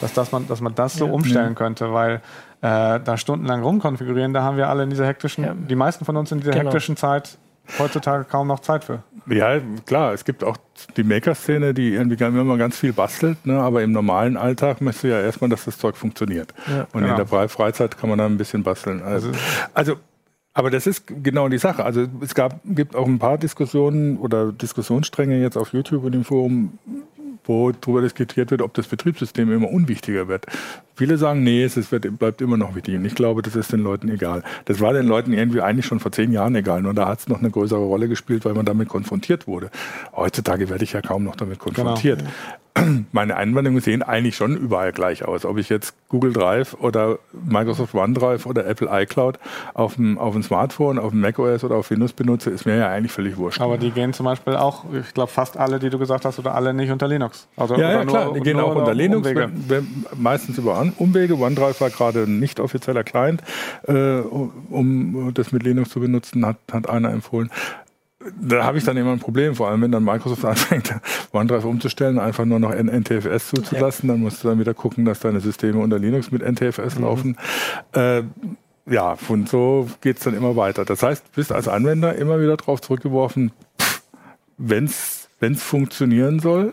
[0.00, 1.12] dass, das man, dass man das so ja.
[1.12, 2.20] umstellen könnte, weil
[2.66, 5.54] äh, da stundenlang rumkonfigurieren, da haben wir alle in dieser hektischen, ja.
[5.54, 6.64] die meisten von uns in dieser genau.
[6.64, 7.38] hektischen Zeit
[7.78, 9.02] heutzutage kaum noch Zeit für.
[9.28, 10.56] Ja, klar, es gibt auch
[10.96, 13.60] die Maker-Szene, die irgendwie immer ganz viel bastelt, ne?
[13.60, 16.54] aber im normalen Alltag möchte ja erstmal, dass das Zeug funktioniert.
[16.68, 17.18] Ja, Und genau.
[17.18, 19.02] in der Freizeit kann man da ein bisschen basteln.
[19.02, 19.30] Also,
[19.74, 19.96] also
[20.52, 21.84] aber das ist genau die Sache.
[21.84, 26.24] Also es gab, gibt auch ein paar Diskussionen oder Diskussionsstränge jetzt auf YouTube und im
[26.24, 26.78] Forum,
[27.44, 30.46] wo darüber diskutiert wird, ob das Betriebssystem immer unwichtiger wird.
[30.96, 32.96] Viele sagen, nee, es wird, bleibt immer noch wichtig.
[32.96, 34.42] Und ich glaube, das ist den Leuten egal.
[34.64, 36.82] Das war den Leuten irgendwie eigentlich schon vor zehn Jahren egal.
[36.82, 39.70] Nur da hat es noch eine größere Rolle gespielt, weil man damit konfrontiert wurde.
[40.14, 42.20] Heutzutage werde ich ja kaum noch damit konfrontiert.
[42.20, 42.30] Genau
[43.12, 45.44] meine Anwendungen sehen eigentlich schon überall gleich aus.
[45.44, 49.38] Ob ich jetzt Google Drive oder Microsoft OneDrive oder Apple iCloud
[49.74, 52.90] auf dem, auf dem Smartphone, auf dem macOS oder auf Windows benutze, ist mir ja
[52.90, 53.60] eigentlich völlig wurscht.
[53.60, 56.54] Aber die gehen zum Beispiel auch, ich glaube fast alle, die du gesagt hast, oder
[56.54, 57.48] alle nicht unter Linux.
[57.56, 59.28] Also ja, ja klar, die gehen auch unter Linux,
[60.16, 61.38] meistens über Umwege.
[61.38, 63.42] OneDrive war gerade ein nicht offizieller Client,
[63.86, 67.50] äh, um das mit Linux zu benutzen, hat, hat einer empfohlen
[68.40, 70.94] da habe ich dann immer ein Problem, vor allem wenn dann Microsoft anfängt,
[71.32, 75.40] OneDrive umzustellen, einfach nur noch NTFS zuzulassen, dann musst du dann wieder gucken, dass deine
[75.40, 77.02] Systeme unter Linux mit NTFS mhm.
[77.02, 77.36] laufen.
[77.92, 78.22] Äh,
[78.88, 80.84] ja, und so geht's dann immer weiter.
[80.84, 83.52] Das heißt, du bist als Anwender immer wieder darauf zurückgeworfen,
[84.58, 85.28] wenn es
[85.62, 86.72] funktionieren soll.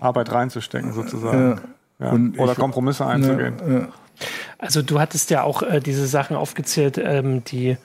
[0.00, 1.50] Arbeit reinzustecken sozusagen.
[1.50, 1.56] Ja.
[1.98, 2.12] Ja.
[2.12, 3.88] Oder ich, Kompromisse einzugehen.
[4.58, 7.76] Also du hattest ja auch äh, diese Sachen aufgezählt, ähm, die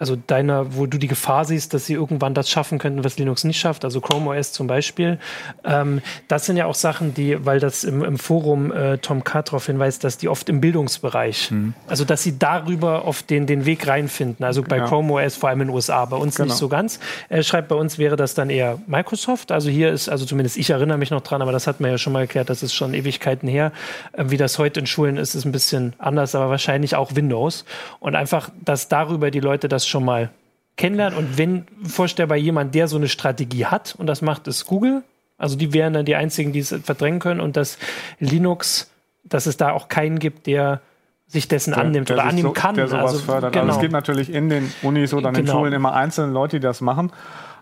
[0.00, 3.44] also deiner, wo du die Gefahr siehst, dass sie irgendwann das schaffen könnten, was Linux
[3.44, 5.18] nicht schafft, also Chrome OS zum Beispiel.
[5.62, 9.42] Ähm, das sind ja auch Sachen, die, weil das im, im Forum äh, Tom K.
[9.42, 11.74] darauf hinweist, dass die oft im Bildungsbereich, mhm.
[11.86, 14.44] also dass sie darüber oft den, den Weg reinfinden.
[14.44, 14.86] Also bei ja.
[14.86, 16.46] Chrome OS, vor allem in den USA, bei uns genau.
[16.46, 16.98] nicht so ganz.
[17.28, 19.52] Er schreibt, bei uns wäre das dann eher Microsoft.
[19.52, 21.98] Also hier ist, also zumindest ich erinnere mich noch dran, aber das hat man ja
[21.98, 23.70] schon mal erklärt, das ist schon Ewigkeiten her.
[24.12, 27.66] Äh, wie das heute in Schulen ist, ist ein bisschen anders, aber wahrscheinlich auch Windows.
[27.98, 30.30] Und einfach, dass darüber die Leute das schon mal
[30.76, 31.18] kennenlernen.
[31.18, 35.02] Und wenn vorstellbar jemand, der so eine Strategie hat, und das macht es Google,
[35.36, 37.78] also die wären dann die einzigen, die es verdrängen können, und dass
[38.18, 38.90] Linux,
[39.24, 40.80] dass es da auch keinen gibt, der
[41.26, 42.74] sich dessen der, annimmt der oder annehmen so, kann.
[42.74, 43.52] Der sowas also, fördert.
[43.52, 43.66] Genau.
[43.66, 45.58] Also es gibt natürlich in den Unis oder in den genau.
[45.58, 47.12] Schulen immer einzelne Leute, die das machen.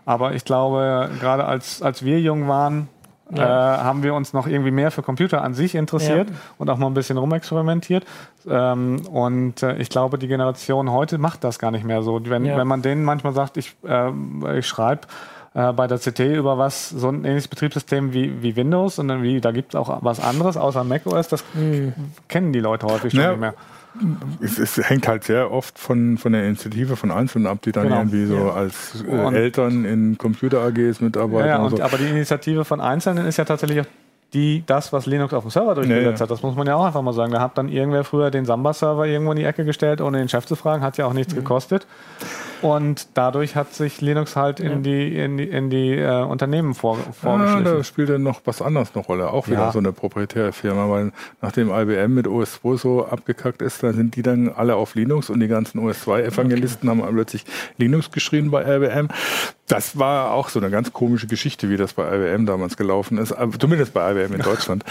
[0.05, 2.87] Aber ich glaube, gerade als, als wir jung waren,
[3.31, 3.75] ja.
[3.75, 6.35] äh, haben wir uns noch irgendwie mehr für Computer an sich interessiert ja.
[6.57, 8.05] und auch mal ein bisschen rumexperimentiert.
[8.47, 12.19] Ähm, und äh, ich glaube, die Generation heute macht das gar nicht mehr so.
[12.23, 12.57] Wenn, ja.
[12.57, 15.01] wenn man denen manchmal sagt, ich, äh, ich schreibe
[15.53, 19.23] äh, bei der CT über was, so ein ähnliches Betriebssystem wie, wie Windows und dann
[19.23, 21.93] wie, da gibt es auch was anderes außer macOS, das mhm.
[22.27, 23.53] kennen die Leute häufig schon nicht mehr
[24.41, 27.85] es, es, hängt halt sehr oft von, von der Initiative von Einzelnen ab, die dann
[27.85, 27.97] genau.
[27.97, 28.53] irgendwie so ja.
[28.53, 31.47] als äh, Eltern in Computer-AGs mitarbeiten.
[31.47, 31.83] Ja, und, so.
[31.83, 33.87] Aber die Initiative von Einzelnen ist ja tatsächlich auch
[34.33, 36.31] die, das, was Linux auf dem Server durchgesetzt ja, hat.
[36.31, 37.31] Das muss man ja auch einfach mal sagen.
[37.31, 40.45] Da hat dann irgendwer früher den Samba-Server irgendwo in die Ecke gestellt, ohne den Chef
[40.45, 41.39] zu fragen, hat ja auch nichts mhm.
[41.39, 41.87] gekostet.
[42.61, 46.97] Und dadurch hat sich Linux halt in die, in die, in die äh, Unternehmen vor,
[46.97, 47.65] vorgeschlichen.
[47.65, 49.31] Ja, da spielt dann noch was anderes eine Rolle.
[49.31, 49.71] Auch wieder ja.
[49.71, 54.21] so eine proprietäre Firma, weil nachdem IBM mit OS2 so abgekackt ist, dann sind die
[54.21, 57.01] dann alle auf Linux und die ganzen OS2-Evangelisten okay.
[57.01, 57.45] haben plötzlich
[57.77, 59.07] Linux geschrien bei IBM.
[59.67, 63.35] das war auch so eine ganz komische Geschichte, wie das bei IBM damals gelaufen ist,
[63.59, 64.83] zumindest bei IBM in Deutschland.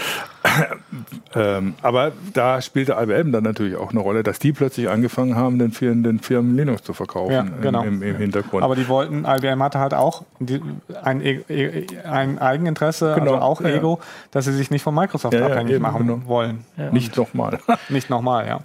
[1.35, 5.59] ähm, aber da spielte IBM dann natürlich auch eine Rolle, dass die plötzlich angefangen haben,
[5.59, 7.83] den Firmen, den Firmen Linux zu verkaufen ja, genau.
[7.83, 8.63] im, im, Hintergrund.
[8.63, 10.61] Aber die wollten, IBM hatte halt auch die,
[11.03, 13.33] ein, e, e, ein Eigeninteresse, genau.
[13.33, 13.99] also auch Ego,
[14.31, 16.21] dass sie sich nicht von Microsoft ja, abhängig eben, machen genau.
[16.25, 16.65] wollen.
[16.91, 17.59] Nicht nochmal.
[17.89, 18.59] nicht nochmal, ja.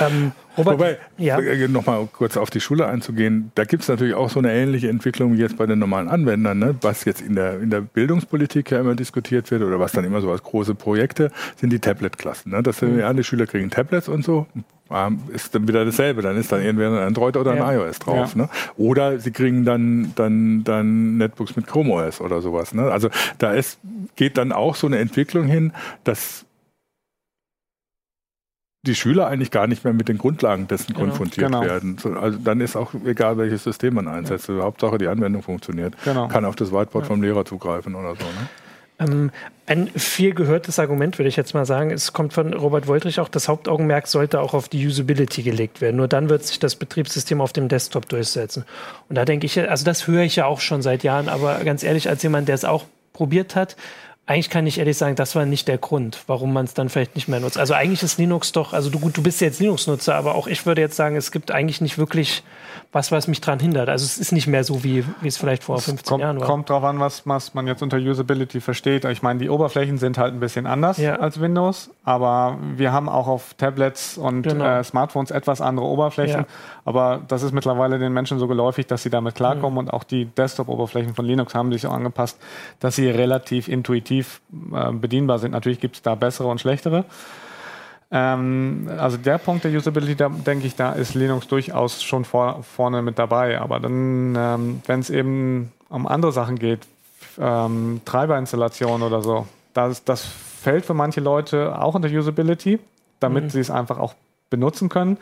[0.00, 1.38] Ähm, Robert, Wobei, ja.
[1.38, 4.88] Äh, nochmal kurz auf die Schule einzugehen, da gibt es natürlich auch so eine ähnliche
[4.88, 6.74] Entwicklung wie jetzt bei den normalen Anwendern, ne?
[6.82, 10.20] was jetzt in der, in der Bildungspolitik ja immer diskutiert wird oder was dann immer
[10.20, 12.52] so als große Projekte sind die Tablet-Klassen.
[12.52, 12.62] Ne?
[12.62, 13.02] Das sind mhm.
[13.02, 14.46] alle Schüler kriegen Tablets und so,
[15.32, 16.22] ist dann wieder dasselbe.
[16.22, 17.72] Dann ist dann entweder ein Android oder ein ja.
[17.72, 18.34] iOS drauf.
[18.34, 18.42] Ja.
[18.42, 18.48] Ne?
[18.76, 22.74] Oder sie kriegen dann, dann, dann Netbooks mit Chrome OS oder sowas.
[22.74, 22.90] Ne?
[22.90, 23.78] Also da ist,
[24.16, 25.72] geht dann auch so eine Entwicklung hin,
[26.04, 26.44] dass
[28.82, 31.00] die Schüler eigentlich gar nicht mehr mit den Grundlagen dessen genau.
[31.00, 31.62] konfrontiert genau.
[31.62, 31.98] werden.
[32.18, 34.48] Also dann ist auch egal, welches System man einsetzt.
[34.48, 34.62] Ja.
[34.62, 35.94] Hauptsache die Anwendung funktioniert.
[36.04, 36.28] Genau.
[36.28, 38.24] Kann auf das Whiteboard vom Lehrer zugreifen oder so.
[38.24, 38.48] Ne?
[39.00, 39.30] Ähm,
[39.66, 43.28] ein viel gehörtes Argument, würde ich jetzt mal sagen, es kommt von Robert Woltrich auch,
[43.28, 45.96] das Hauptaugenmerk sollte auch auf die Usability gelegt werden.
[45.96, 48.64] Nur dann wird sich das Betriebssystem auf dem Desktop durchsetzen.
[49.08, 51.82] Und da denke ich, also das höre ich ja auch schon seit Jahren, aber ganz
[51.82, 53.76] ehrlich, als jemand, der es auch probiert hat,
[54.30, 57.16] eigentlich kann ich ehrlich sagen, das war nicht der Grund, warum man es dann vielleicht
[57.16, 57.58] nicht mehr nutzt.
[57.58, 60.80] Also eigentlich ist Linux doch, also du, du bist jetzt Linux-Nutzer, aber auch ich würde
[60.80, 62.44] jetzt sagen, es gibt eigentlich nicht wirklich
[62.92, 63.88] was, was mich daran hindert.
[63.88, 66.46] Also es ist nicht mehr so, wie, wie es vielleicht vor 15 kommt, Jahren war.
[66.46, 69.04] Kommt drauf an, was, was man jetzt unter Usability versteht.
[69.04, 71.16] Ich meine, die Oberflächen sind halt ein bisschen anders ja.
[71.16, 74.64] als Windows, aber wir haben auch auf Tablets und genau.
[74.64, 76.42] äh, Smartphones etwas andere Oberflächen.
[76.42, 76.46] Ja.
[76.84, 79.78] Aber das ist mittlerweile den Menschen so geläufig, dass sie damit klarkommen mhm.
[79.78, 82.38] und auch die Desktop-Oberflächen von Linux haben sich auch angepasst,
[82.78, 85.52] dass sie relativ intuitiv äh, bedienbar sind.
[85.52, 87.04] Natürlich gibt es da bessere und schlechtere.
[88.10, 92.62] Ähm, also der Punkt der Usability, da denke ich, da ist Linux durchaus schon vor,
[92.62, 93.60] vorne mit dabei.
[93.60, 96.80] Aber dann, ähm, wenn es eben um andere Sachen geht,
[97.38, 102.80] ähm, Treiberinstallation oder so, das, das fällt für manche Leute auch unter Usability,
[103.20, 103.50] damit mhm.
[103.50, 104.14] sie es einfach auch
[104.50, 105.16] benutzen können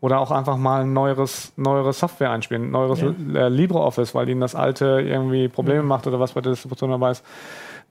[0.00, 3.14] oder auch einfach mal neueres, neuere Software einspielen, neueres ja.
[3.34, 5.88] Äh, LibreOffice, weil ihnen das alte irgendwie Probleme mhm.
[5.88, 7.24] macht oder was bei der Distribution dabei ist.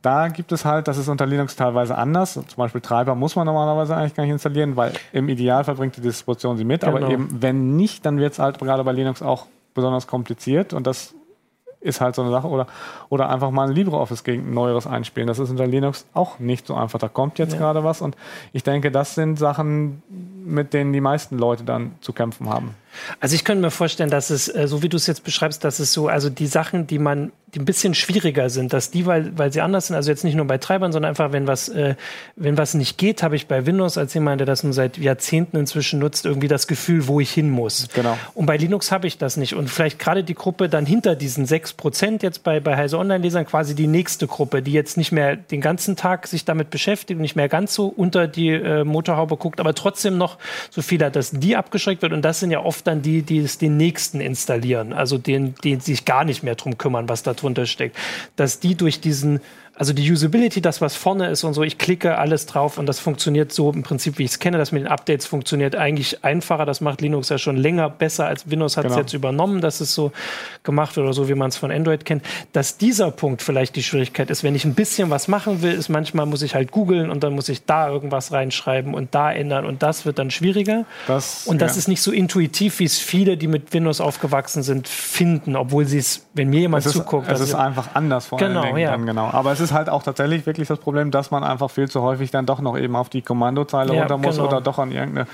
[0.01, 2.33] Da gibt es halt, das ist unter Linux teilweise anders.
[2.33, 6.01] Zum Beispiel Treiber muss man normalerweise eigentlich gar nicht installieren, weil im Idealfall bringt die
[6.01, 6.81] Distribution sie mit.
[6.81, 6.97] Genau.
[6.97, 10.87] Aber eben, wenn nicht, dann wird es halt gerade bei Linux auch besonders kompliziert und
[10.87, 11.13] das
[11.81, 12.47] ist halt so eine Sache.
[12.47, 12.67] Oder,
[13.09, 15.27] oder einfach mal ein LibreOffice gegen ein neueres einspielen.
[15.27, 16.99] Das ist unter Linux auch nicht so einfach.
[16.99, 17.59] Da kommt jetzt ja.
[17.59, 18.15] gerade was und
[18.53, 20.01] ich denke, das sind Sachen,
[20.45, 22.75] mit denen die meisten Leute dann zu kämpfen haben.
[23.19, 25.79] Also ich könnte mir vorstellen, dass es, äh, so wie du es jetzt beschreibst, dass
[25.79, 29.37] es so, also die Sachen, die man, die ein bisschen schwieriger sind, dass die, weil,
[29.37, 31.95] weil sie anders sind, also jetzt nicht nur bei Treibern, sondern einfach, wenn was, äh,
[32.35, 35.57] wenn was nicht geht, habe ich bei Windows als jemand, der das nun seit Jahrzehnten
[35.57, 37.87] inzwischen nutzt, irgendwie das Gefühl, wo ich hin muss.
[37.93, 38.17] Genau.
[38.33, 39.53] Und bei Linux habe ich das nicht.
[39.53, 43.45] Und vielleicht gerade die Gruppe dann hinter diesen sechs Prozent jetzt bei, bei Heise Online-Lesern
[43.45, 47.35] quasi die nächste Gruppe, die jetzt nicht mehr den ganzen Tag sich damit beschäftigt nicht
[47.35, 50.37] mehr ganz so unter die äh, Motorhaube guckt, aber trotzdem noch
[50.69, 52.11] so viel hat, dass die abgeschreckt wird.
[52.11, 55.75] Und das sind ja oft dann die, die es den nächsten installieren, also den, die
[55.77, 57.97] sich gar nicht mehr drum kümmern, was da drunter steckt.
[58.35, 59.39] Dass die durch diesen
[59.81, 62.99] also die Usability, das, was vorne ist und so, ich klicke alles drauf und das
[62.99, 64.59] funktioniert so im Prinzip, wie ich es kenne.
[64.59, 66.67] Das mit den Updates funktioniert eigentlich einfacher.
[66.67, 69.01] Das macht Linux ja schon länger besser als Windows hat es genau.
[69.01, 69.59] jetzt übernommen.
[69.59, 70.11] Das ist so
[70.61, 72.23] gemacht oder so, wie man es von Android kennt.
[72.53, 75.89] Dass dieser Punkt vielleicht die Schwierigkeit ist, wenn ich ein bisschen was machen will, ist
[75.89, 79.65] manchmal muss ich halt googeln und dann muss ich da irgendwas reinschreiben und da ändern
[79.65, 80.85] und das wird dann schwieriger.
[81.07, 81.79] Das, und das ja.
[81.79, 85.97] ist nicht so intuitiv, wie es viele, die mit Windows aufgewachsen sind, finden, obwohl sie
[85.97, 87.31] es, wenn mir jemand es zuguckt.
[87.31, 88.77] Es ist einfach anders vor genau, allen Dingen.
[88.77, 88.91] Ja.
[88.91, 89.27] Dann, genau.
[89.31, 92.01] Aber es ist ist halt auch tatsächlich wirklich das Problem, dass man einfach viel zu
[92.01, 94.47] häufig dann doch noch eben auf die Kommandozeile ja, runter muss genau.
[94.47, 95.27] oder doch an irgendeine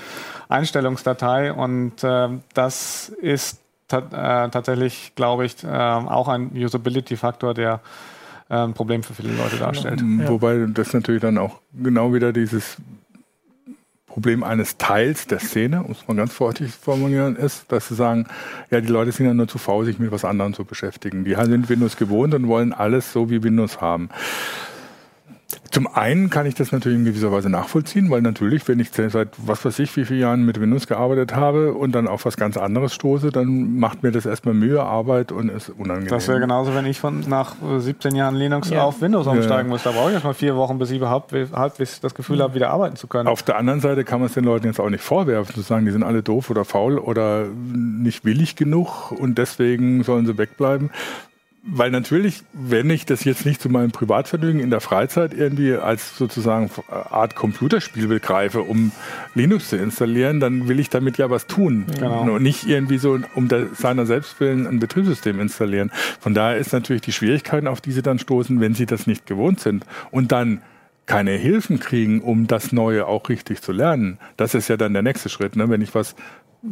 [0.48, 1.52] Einstellungsdatei.
[1.52, 7.80] Und äh, das ist ta äh, tatsächlich, glaube ich, äh, auch ein Usability-Faktor, der
[8.48, 10.00] äh, ein Problem für viele Leute darstellt.
[10.00, 10.28] Ja.
[10.28, 12.76] Wobei das natürlich dann auch genau wieder dieses
[14.08, 18.26] Problem eines Teils der Szene, muss man ganz vorsichtig formulieren, ist, dass sie sagen,
[18.70, 21.24] ja, die Leute sind ja nur zu faul, sich mit was anderem zu beschäftigen.
[21.24, 24.08] Die sind Windows gewohnt und wollen alles so wie Windows haben.
[25.70, 29.28] Zum einen kann ich das natürlich in gewisser Weise nachvollziehen, weil natürlich, wenn ich seit
[29.38, 32.58] was weiß ich wie viele Jahren mit Windows gearbeitet habe und dann auf was ganz
[32.58, 36.10] anderes stoße, dann macht mir das erstmal Mühe, Arbeit und ist unangenehm.
[36.10, 38.82] Das wäre genauso, wenn ich von nach 17 Jahren Linux ja.
[38.82, 39.74] auf Windows umsteigen ja.
[39.74, 39.84] muss.
[39.84, 42.96] Da brauche ich erstmal vier Wochen, bis ich überhaupt halbwegs das Gefühl habe, wieder arbeiten
[42.96, 43.26] zu können.
[43.26, 45.86] Auf der anderen Seite kann man es den Leuten jetzt auch nicht vorwerfen, zu sagen,
[45.86, 50.90] die sind alle doof oder faul oder nicht willig genug und deswegen sollen sie wegbleiben
[51.62, 56.16] weil natürlich, wenn ich das jetzt nicht zu meinem Privatvergnügen in der Freizeit irgendwie als
[56.16, 58.92] sozusagen Art Computerspiel begreife, um
[59.34, 61.86] Linux zu installieren, dann will ich damit ja was tun.
[61.98, 62.22] Genau.
[62.22, 65.90] Und nicht irgendwie so um der, seiner Selbstwillen ein Betriebssystem installieren.
[66.20, 69.26] Von daher ist natürlich die Schwierigkeit, auf die sie dann stoßen, wenn sie das nicht
[69.26, 70.62] gewohnt sind und dann
[71.08, 74.18] keine Hilfen kriegen, um das Neue auch richtig zu lernen.
[74.36, 75.56] Das ist ja dann der nächste Schritt.
[75.56, 75.70] Ne?
[75.70, 76.14] Wenn ich was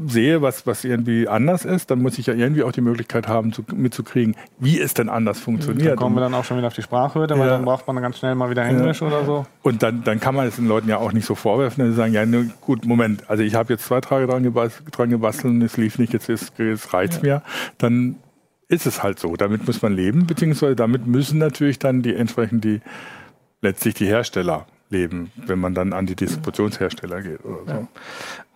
[0.06, 3.52] sehe, was, was irgendwie anders ist, dann muss ich ja irgendwie auch die Möglichkeit haben,
[3.52, 5.92] zu, mitzukriegen, wie es denn anders funktioniert.
[5.92, 7.40] Da kommen wir dann auch schon wieder auf die Sprachhürde, ja.
[7.40, 9.06] weil dann braucht man ganz schnell mal wieder Englisch ja.
[9.06, 9.46] oder so.
[9.62, 11.96] Und dann, dann kann man es den Leuten ja auch nicht so vorwerfen, dass sie
[11.96, 15.54] sagen, ja, ne, gut, Moment, also ich habe jetzt zwei Tage dran, gebastelt, dran gebastelt
[15.54, 17.36] und es lief nicht, jetzt, ist, jetzt reizt ja.
[17.36, 17.42] mir.
[17.78, 18.16] Dann
[18.68, 19.36] ist es halt so.
[19.36, 22.80] Damit muss man leben, beziehungsweise damit müssen natürlich dann die entsprechend die
[23.62, 27.88] letztlich die Hersteller leben, wenn man dann an die Distributionshersteller geht oder so.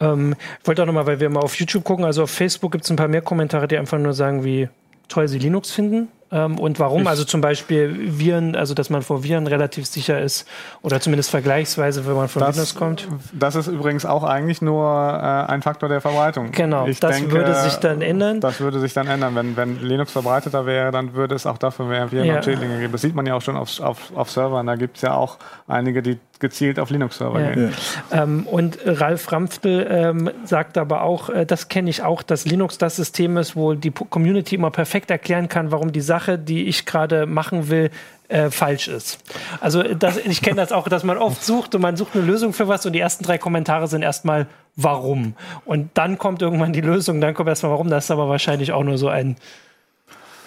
[0.00, 0.12] Ja.
[0.12, 2.84] Ähm, ich wollte auch nochmal, weil wir mal auf YouTube gucken, also auf Facebook gibt
[2.84, 4.68] es ein paar mehr Kommentare, die einfach nur sagen, wie
[5.08, 6.08] toll sie Linux finden.
[6.32, 7.06] Ähm, und warum?
[7.06, 10.46] Also zum Beispiel Viren, also dass man vor Viren relativ sicher ist
[10.82, 13.08] oder zumindest vergleichsweise, wenn man von das, Windows kommt.
[13.32, 16.52] Das ist übrigens auch eigentlich nur äh, ein Faktor der Verbreitung.
[16.52, 18.40] Genau, ich das denke, würde sich dann ändern.
[18.40, 19.34] Das würde sich dann ändern.
[19.34, 22.36] Wenn, wenn Linux verbreiteter wäre, dann würde es auch dafür mehr Viren ja.
[22.36, 22.92] und Schädlinge geben.
[22.92, 24.66] Das sieht man ja auch schon auf, auf, auf Servern.
[24.66, 27.50] Da gibt es ja auch einige, die gezielt auf Linux-Server ja.
[27.52, 27.74] gehen.
[28.10, 32.78] Ähm, und Ralf Ramftel ähm, sagt aber auch, äh, das kenne ich auch, dass Linux
[32.78, 36.84] das System ist, wo die Community immer perfekt erklären kann, warum die Sache, die ich
[36.84, 37.90] gerade machen will,
[38.28, 39.18] äh, falsch ist.
[39.60, 42.52] Also das, ich kenne das auch, dass man oft sucht und man sucht eine Lösung
[42.52, 44.46] für was und die ersten drei Kommentare sind erstmal
[44.76, 45.34] warum.
[45.64, 47.88] Und dann kommt irgendwann die Lösung, dann kommt erstmal warum.
[47.88, 49.36] Das ist aber wahrscheinlich auch nur so ein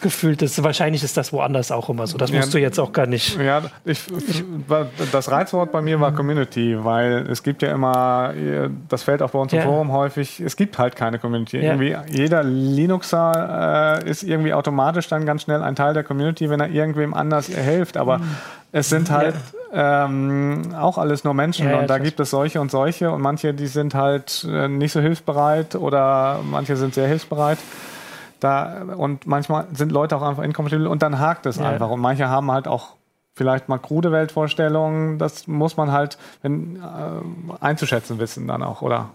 [0.04, 0.62] gefühlt ist.
[0.64, 2.18] Wahrscheinlich ist das woanders auch immer so.
[2.20, 3.40] Das musst ja, du jetzt auch gar nicht.
[3.40, 4.00] Ja, ich,
[5.12, 8.34] das Reizwort bei mir war Community, weil es gibt ja immer,
[8.90, 11.58] das fällt auch bei uns im Forum häufig, es gibt halt keine Community.
[11.58, 11.74] Ja.
[11.74, 16.60] Irgendwie jeder Linuxer äh, ist irgendwie automatisch dann ganz schnell ein Teil der Community, wenn
[16.60, 17.98] er irgendwem anders hilft.
[17.98, 18.38] Aber mhm.
[18.72, 19.36] es sind halt
[19.74, 20.06] ja.
[20.06, 23.68] ähm, auch alles nur Menschen und da gibt es solche und solche und manche, die
[23.68, 27.58] sind halt äh, nicht so hilfsbereit oder manche sind sehr hilfsbereit.
[28.44, 31.70] Da, und manchmal sind Leute auch einfach inkompatibel und dann hakt es ja.
[31.70, 31.90] einfach.
[31.90, 32.98] Und manche haben halt auch
[33.36, 35.18] vielleicht mal krude Weltvorstellungen.
[35.18, 39.10] Das muss man halt wenn, äh, einzuschätzen wissen dann auch, oder?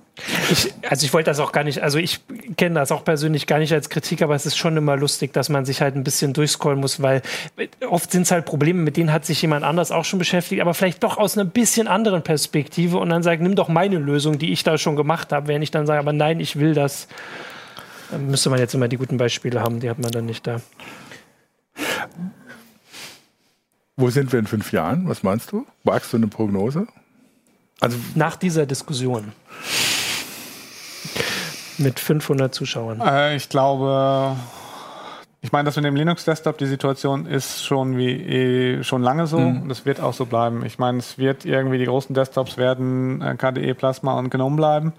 [0.51, 2.21] Ich, also ich wollte das auch gar nicht, also ich
[2.57, 5.49] kenne das auch persönlich gar nicht als Kritik, aber es ist schon immer lustig, dass
[5.49, 7.23] man sich halt ein bisschen durchscrollen muss, weil
[7.89, 10.75] oft sind es halt Probleme, mit denen hat sich jemand anders auch schon beschäftigt, aber
[10.75, 14.53] vielleicht doch aus einer bisschen anderen Perspektive und dann sagt, nimm doch meine Lösung, die
[14.53, 17.07] ich da schon gemacht habe, wenn ich dann sage, aber nein, ich will das
[18.17, 20.61] müsste man jetzt immer die guten Beispiele haben, die hat man dann nicht da.
[23.97, 25.09] Wo sind wir in fünf Jahren?
[25.09, 25.67] Was meinst du?
[25.85, 26.87] Wagst du eine Prognose?
[27.81, 29.33] Also Nach dieser Diskussion.
[31.79, 33.01] Mit 500 Zuschauern.
[33.01, 34.37] Äh, ich glaube,
[35.41, 39.39] ich meine, das mit dem Linux-Desktop, die Situation ist schon wie eh, schon lange so.
[39.39, 39.69] Mhm.
[39.69, 40.65] Das wird auch so bleiben.
[40.65, 44.93] Ich meine, es wird irgendwie, die großen Desktops werden äh, KDE Plasma und GNOME bleiben.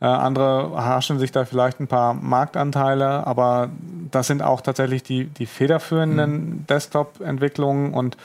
[0.00, 3.68] Äh, andere haschen sich da vielleicht ein paar Marktanteile, aber
[4.10, 6.66] das sind auch tatsächlich die, die federführenden mhm.
[6.66, 8.16] Desktop-Entwicklungen und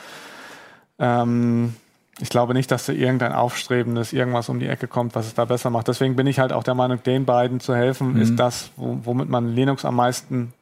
[0.99, 1.75] ähm,
[2.19, 5.43] ich glaube nicht, dass da irgendein aufstrebendes irgendwas um die Ecke kommt, was es da
[5.43, 5.89] besser macht.
[5.89, 8.21] Deswegen bin ich halt auch der Meinung, den beiden zu helfen, mhm.
[8.21, 10.53] ist das, womit man Linux am meisten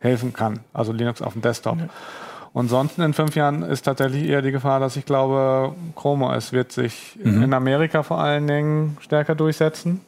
[0.00, 0.60] helfen kann.
[0.72, 1.76] Also Linux auf dem Desktop.
[1.76, 1.90] Mhm.
[2.52, 6.52] Und sonst in fünf Jahren ist tatsächlich eher die Gefahr, dass ich glaube, Chrome OS
[6.52, 7.44] wird sich mhm.
[7.44, 10.00] in Amerika vor allen Dingen stärker durchsetzen.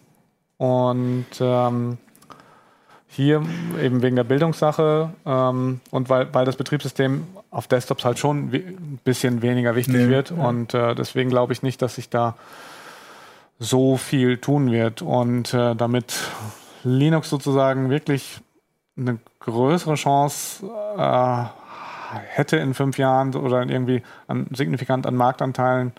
[0.63, 1.99] Und ähm,
[3.09, 3.43] hier
[3.83, 9.01] eben wegen der Bildungssache ähm, und weil, weil das Betriebssystem auf Desktops halt schon ein
[9.03, 10.31] bisschen weniger wichtig nee, wird.
[10.31, 10.37] Ja.
[10.37, 12.37] Und äh, deswegen glaube ich nicht, dass sich da
[13.59, 15.03] so viel tun wird.
[15.03, 16.15] Und äh, damit
[16.85, 18.41] Linux sozusagen wirklich
[18.97, 20.65] eine größere Chance
[20.97, 21.45] äh,
[22.37, 25.91] hätte in fünf Jahren oder irgendwie an, signifikant an Marktanteilen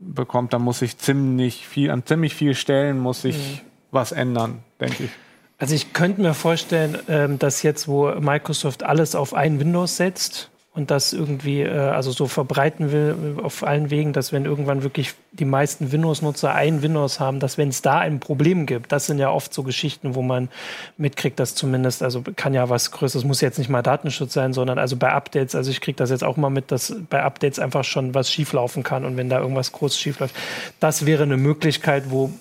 [0.00, 4.62] bekommt, dann muss ich ziemlich viel, an ziemlich viel Stellen muss ich mhm was ändern,
[4.80, 5.10] denke ich.
[5.58, 10.50] Also ich könnte mir vorstellen, ähm, dass jetzt, wo Microsoft alles auf ein Windows setzt
[10.74, 15.14] und das irgendwie äh, also so verbreiten will auf allen Wegen, dass wenn irgendwann wirklich
[15.30, 19.18] die meisten Windows-Nutzer ein Windows haben, dass wenn es da ein Problem gibt, das sind
[19.18, 20.48] ja oft so Geschichten, wo man
[20.96, 24.78] mitkriegt, dass zumindest, also kann ja was Größeres, muss jetzt nicht mal Datenschutz sein, sondern
[24.78, 27.84] also bei Updates, also ich kriege das jetzt auch mal mit, dass bei Updates einfach
[27.84, 30.34] schon was schieflaufen kann und wenn da irgendwas groß schiefläuft,
[30.80, 32.32] das wäre eine Möglichkeit, wo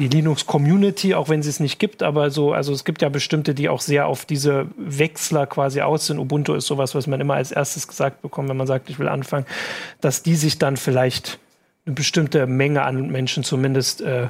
[0.00, 3.54] die Linux-Community, auch wenn sie es nicht gibt, aber so, also es gibt ja bestimmte,
[3.54, 6.18] die auch sehr auf diese Wechsler quasi aus sind.
[6.18, 9.08] Ubuntu ist sowas, was man immer als erstes gesagt bekommt, wenn man sagt, ich will
[9.08, 9.44] anfangen,
[10.00, 11.38] dass die sich dann vielleicht
[11.84, 14.28] eine bestimmte Menge an Menschen zumindest äh,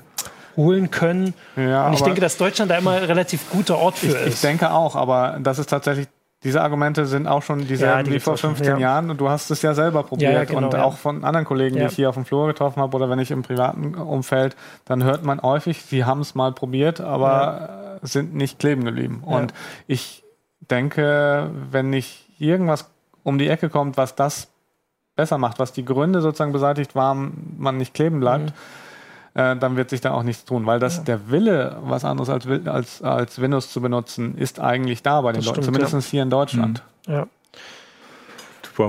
[0.56, 1.34] holen können.
[1.56, 4.34] Ja, Und ich denke, dass Deutschland da immer ein relativ guter Ort für ich, ist.
[4.34, 6.08] Ich denke auch, aber das ist tatsächlich
[6.42, 8.78] diese Argumente sind auch schon dieselben Ja, die wie vor auch schon, 15 ja.
[8.78, 10.32] Jahren und du hast es ja selber probiert.
[10.32, 12.96] Ja, genau, und auch von anderen Kollegen, die ich hier auf dem Flur getroffen habe
[12.96, 17.00] oder wenn ich im privaten Umfeld, dann hört man häufig, sie haben es mal probiert,
[17.00, 19.22] aber sind nicht kleben geblieben.
[19.24, 19.52] Und
[19.86, 20.24] ich
[20.60, 22.90] denke, wenn nicht irgendwas
[23.22, 24.48] um die Ecke kommt, was das
[25.16, 28.54] besser macht, was die Gründe sozusagen beseitigt, warum man nicht kleben bleibt, Mhm.
[29.34, 32.46] Äh, dann wird sich da auch nichts tun, weil das der Wille, was anderes als,
[32.66, 36.22] als, als Windows zu benutzen, ist eigentlich da bei den Das Leuten, stimmt, zumindest hier
[36.22, 36.82] in Deutschland.
[37.06, 37.26] Ja.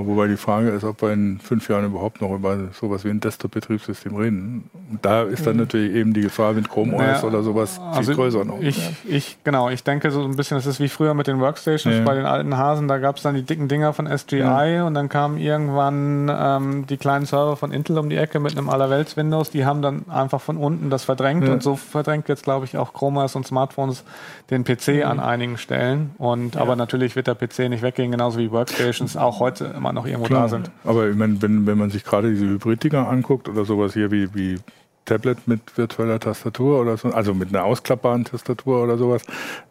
[0.06, 3.20] Wobei die Frage ist, ob wir in fünf Jahren überhaupt noch über sowas wie ein
[3.20, 4.70] Desktop-Betriebssystem reden.
[4.90, 7.84] Und da ist dann natürlich eben die Gefahr mit Chrome OS Naja, oder sowas viel
[7.98, 8.60] Also größer noch.
[8.60, 11.96] Ich, ich, genau, ich denke so ein bisschen, das ist wie früher mit den Workstations
[11.98, 12.04] Ja.
[12.04, 15.08] bei den alten Hasen, da gab es dann die dicken Dinger von SGI und dann
[15.08, 19.50] kamen irgendwann ähm, die kleinen Server von Intel um die Ecke mit einem allerwelts Windows,
[19.50, 21.52] die haben dann einfach von unten das verdrängt Ja.
[21.52, 24.04] und so verdrängt jetzt, glaube ich, auch Chrome OS und Smartphones
[24.50, 26.12] den PC an einigen Stellen.
[26.18, 30.06] Und aber natürlich wird der PC nicht weggehen, genauso wie Workstations auch heute immer noch
[30.06, 30.70] irgendwo da sind.
[30.84, 34.32] Aber ich meine, wenn, wenn man sich gerade diese Hybrid-Dinger anguckt oder sowas hier wie,
[34.34, 34.58] wie
[35.04, 39.22] Tablet mit virtueller Tastatur oder so, also mit einer ausklappbaren Tastatur oder sowas,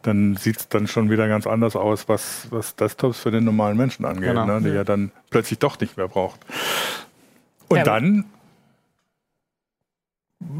[0.02, 3.78] dann sieht es dann schon wieder ganz anders aus, was, was Desktops für den normalen
[3.78, 4.44] Menschen angeht, Genau.
[4.44, 6.40] ne, die ja dann plötzlich doch nicht mehr braucht.
[7.68, 8.26] Und Ja, dann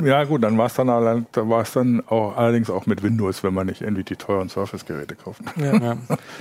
[0.04, 3.66] ja gut, dann war es dann, allein- dann auch allerdings auch mit Windows, wenn man
[3.66, 5.42] nicht irgendwie die teuren Surface-Geräte kauft.
[5.56, 5.96] Ja.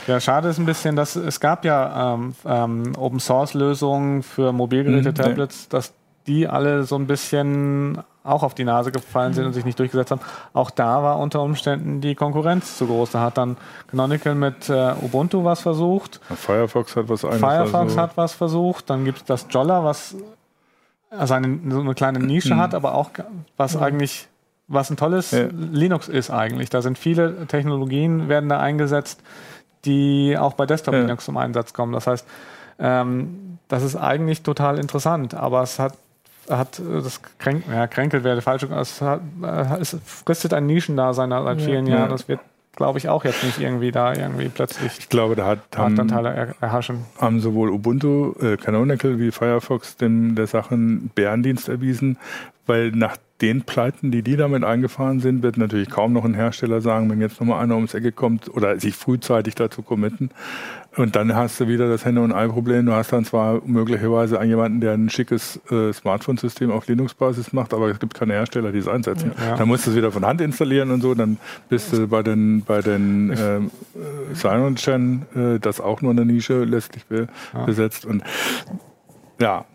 [0.08, 4.52] ja, schade ist ein bisschen, dass es gab ja ähm, ähm, Open Source Lösungen für
[4.52, 5.94] Mobilgeräte, Mhm, Tablets, dass
[6.28, 10.12] die alle so ein bisschen auch auf die Nase gefallen sind und sich nicht durchgesetzt
[10.12, 10.22] haben.
[10.54, 13.10] Auch da war unter Umständen die Konkurrenz zu groß.
[13.10, 17.22] Da hat dann Canonical mit äh, Ubuntu was versucht, Firefox hat was.
[17.22, 20.16] Firefox also- hat was versucht, dann gibt es das Jolla, was
[21.12, 23.12] also eine, so eine kleine Nische hat, aber auch
[23.57, 24.28] was eigentlich
[24.68, 25.47] was ein tolles Ja.
[25.51, 26.70] Linux ist eigentlich.
[26.70, 29.22] Da sind viele Technologien werden da eingesetzt,
[29.84, 31.01] die auch bei Desktop Ja.
[31.01, 31.91] Linux zum Einsatz kommen.
[31.91, 32.26] Das heißt,
[32.80, 35.93] ähm, das ist eigentlich total interessant, aber es hat
[36.49, 41.30] hat das kränk, ja, kränkelt wäre der falsche, es, hat, äh, es fristet ein Nischendasein
[41.30, 41.97] seit vielen Ja.
[41.99, 42.09] Jahren.
[42.09, 42.39] Das wird,
[42.76, 46.34] glaube ich, auch jetzt nicht irgendwie da irgendwie plötzlich Ich glaube, da hat, haben, Marktanteile
[46.34, 47.05] er, erhaschen.
[47.17, 52.17] haben sowohl Ubuntu, äh, Canonical wie Firefox dem, der Sache einen Bärendienst erwiesen,
[52.72, 56.80] weil nach den Pleiten, die die damit eingefahren sind, wird natürlich kaum noch ein Hersteller
[56.80, 60.30] sagen, wenn jetzt nochmal einer ums Ecke kommt oder sich frühzeitig dazu committen.
[60.95, 62.86] Und dann hast du wieder das Hände- und Ei-Problem.
[62.86, 67.74] Du hast dann zwar möglicherweise einen jemanden, der ein schickes äh, Smartphone-System auf Linux-Basis macht,
[67.74, 69.34] aber es gibt keine Hersteller, die es einsetzen.
[69.38, 69.57] Ja.
[69.57, 71.13] Dann musst du es wieder von Hand installieren und so.
[71.13, 73.59] Dann bist du bei den, bei den äh,
[74.34, 77.65] Cyanogen, äh, das auch nur eine Nische letztlich be Ja.
[77.65, 78.05] besetzt.
[78.05, 78.24] Und
[79.41, 79.65] ja,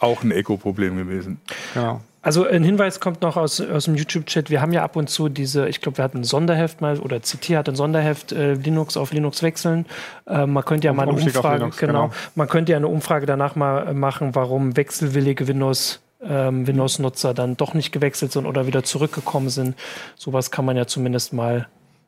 [0.00, 1.40] auch ein Eco-Problem gewesen.
[1.74, 2.00] Genau.
[2.24, 4.48] Also ein Hinweis kommt noch aus, aus dem YouTube-Chat.
[4.48, 7.18] Wir haben ja ab und zu diese, ich glaube, wir hatten ein Sonderheft mal, oder
[7.18, 9.86] CT hat ein Sonderheft, äh, Linux auf Linux wechseln.
[10.28, 12.14] Äh, man könnte ja Um- mal eine Umstieg Umfrage, Linux, genau, genau.
[12.36, 17.74] man könnte ja eine Umfrage danach mal machen, warum wechselwillige Windows ähm, Windows-Nutzer dann doch
[17.74, 19.74] nicht gewechselt sind oder wieder zurückgekommen sind.
[20.14, 21.66] Sowas kann man ja zumindest mal,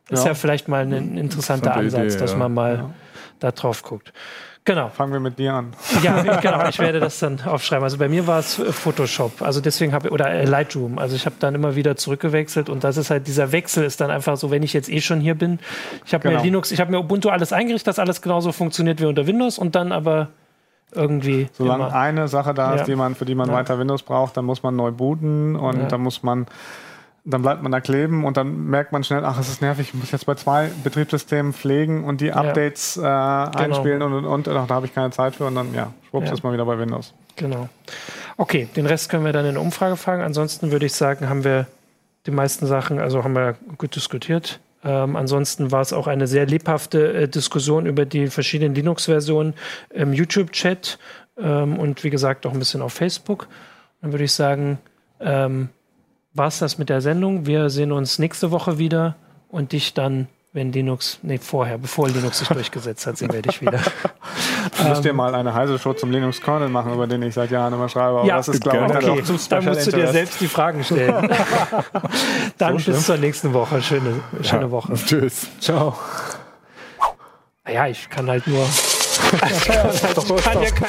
[0.08, 0.34] ist ja, Ja.
[0.34, 2.36] vielleicht mal ein interessanter Interessante Ansatz, Idee, dass ja.
[2.36, 2.90] man mal Ja.
[3.40, 4.12] Da drauf guckt.
[4.66, 4.88] Genau.
[4.88, 5.74] Fangen wir mit dir an.
[6.02, 6.66] Ja, genau.
[6.68, 7.84] Ich werde das dann aufschreiben.
[7.84, 9.42] Also bei mir war es äh, Photoshop.
[9.42, 10.98] Also deswegen habe oder äh, Lightroom.
[10.98, 14.10] Also ich habe dann immer wieder zurückgewechselt und das ist halt dieser Wechsel ist dann
[14.10, 15.58] einfach so, wenn ich jetzt eh schon hier bin.
[16.06, 16.38] Ich habe Genau.
[16.40, 19.58] mir Linux, ich habe mir Ubuntu alles eingerichtet, dass alles genauso funktioniert wie unter Windows
[19.58, 20.28] und dann aber
[20.92, 21.94] irgendwie Solange immer.
[21.94, 22.84] eine Sache da ist, Ja.
[22.86, 23.54] die man, für die man Ja.
[23.56, 25.86] weiter Windows braucht, dann muss man neu booten und Ja.
[25.88, 26.46] dann muss man,
[27.24, 29.94] dann bleibt man da kleben und dann merkt man schnell, ach, es ist nervig, ich
[29.94, 34.66] muss jetzt bei zwei Betriebssystemen pflegen und die Updates äh, einspielen und und und, ach,
[34.66, 36.34] da habe ich keine Zeit für und dann, ja, schwupps, Ja.
[36.34, 37.14] ist man wieder bei Windows.
[37.36, 37.68] Genau.
[38.36, 40.22] Okay, den Rest können wir dann in der Umfrage fragen.
[40.22, 41.66] Ansonsten würde ich sagen, haben wir
[42.26, 44.60] die meisten Sachen, also haben wir gut diskutiert.
[44.84, 49.54] Ähm, ansonsten war es auch eine sehr lebhafte äh, Diskussion über die verschiedenen Linux-Versionen
[49.90, 50.98] im YouTube-Chat
[51.38, 53.48] ähm, und wie gesagt auch ein bisschen auf Facebook.
[54.02, 54.78] Dann würde ich sagen,
[55.20, 55.70] ähm,
[56.34, 57.46] war es das mit der Sendung.
[57.46, 59.14] Wir sehen uns nächste Woche wieder
[59.48, 63.60] und dich dann, wenn Linux, nee, vorher, bevor Linux sich durchgesetzt hat, sehen wir dich
[63.60, 63.78] wieder.
[64.76, 67.50] Du müsst ihr mal eine heiße Show zum Linux Kernel machen, über den ich seit
[67.50, 69.90] Jahren immer schreibe, aber Ja, das ist, glaube ich, Okay, auch zu dann musst du
[69.92, 71.28] dir selbst die Fragen stellen.
[72.58, 73.80] dann So bis zur nächsten Woche.
[73.80, 74.94] Schöne, schöne Woche.
[75.06, 75.46] Tschüss.
[75.60, 75.96] Ciao.
[77.64, 78.64] Naja, ich kann halt nur.
[78.64, 79.64] ich
[80.44, 80.88] kann ja kein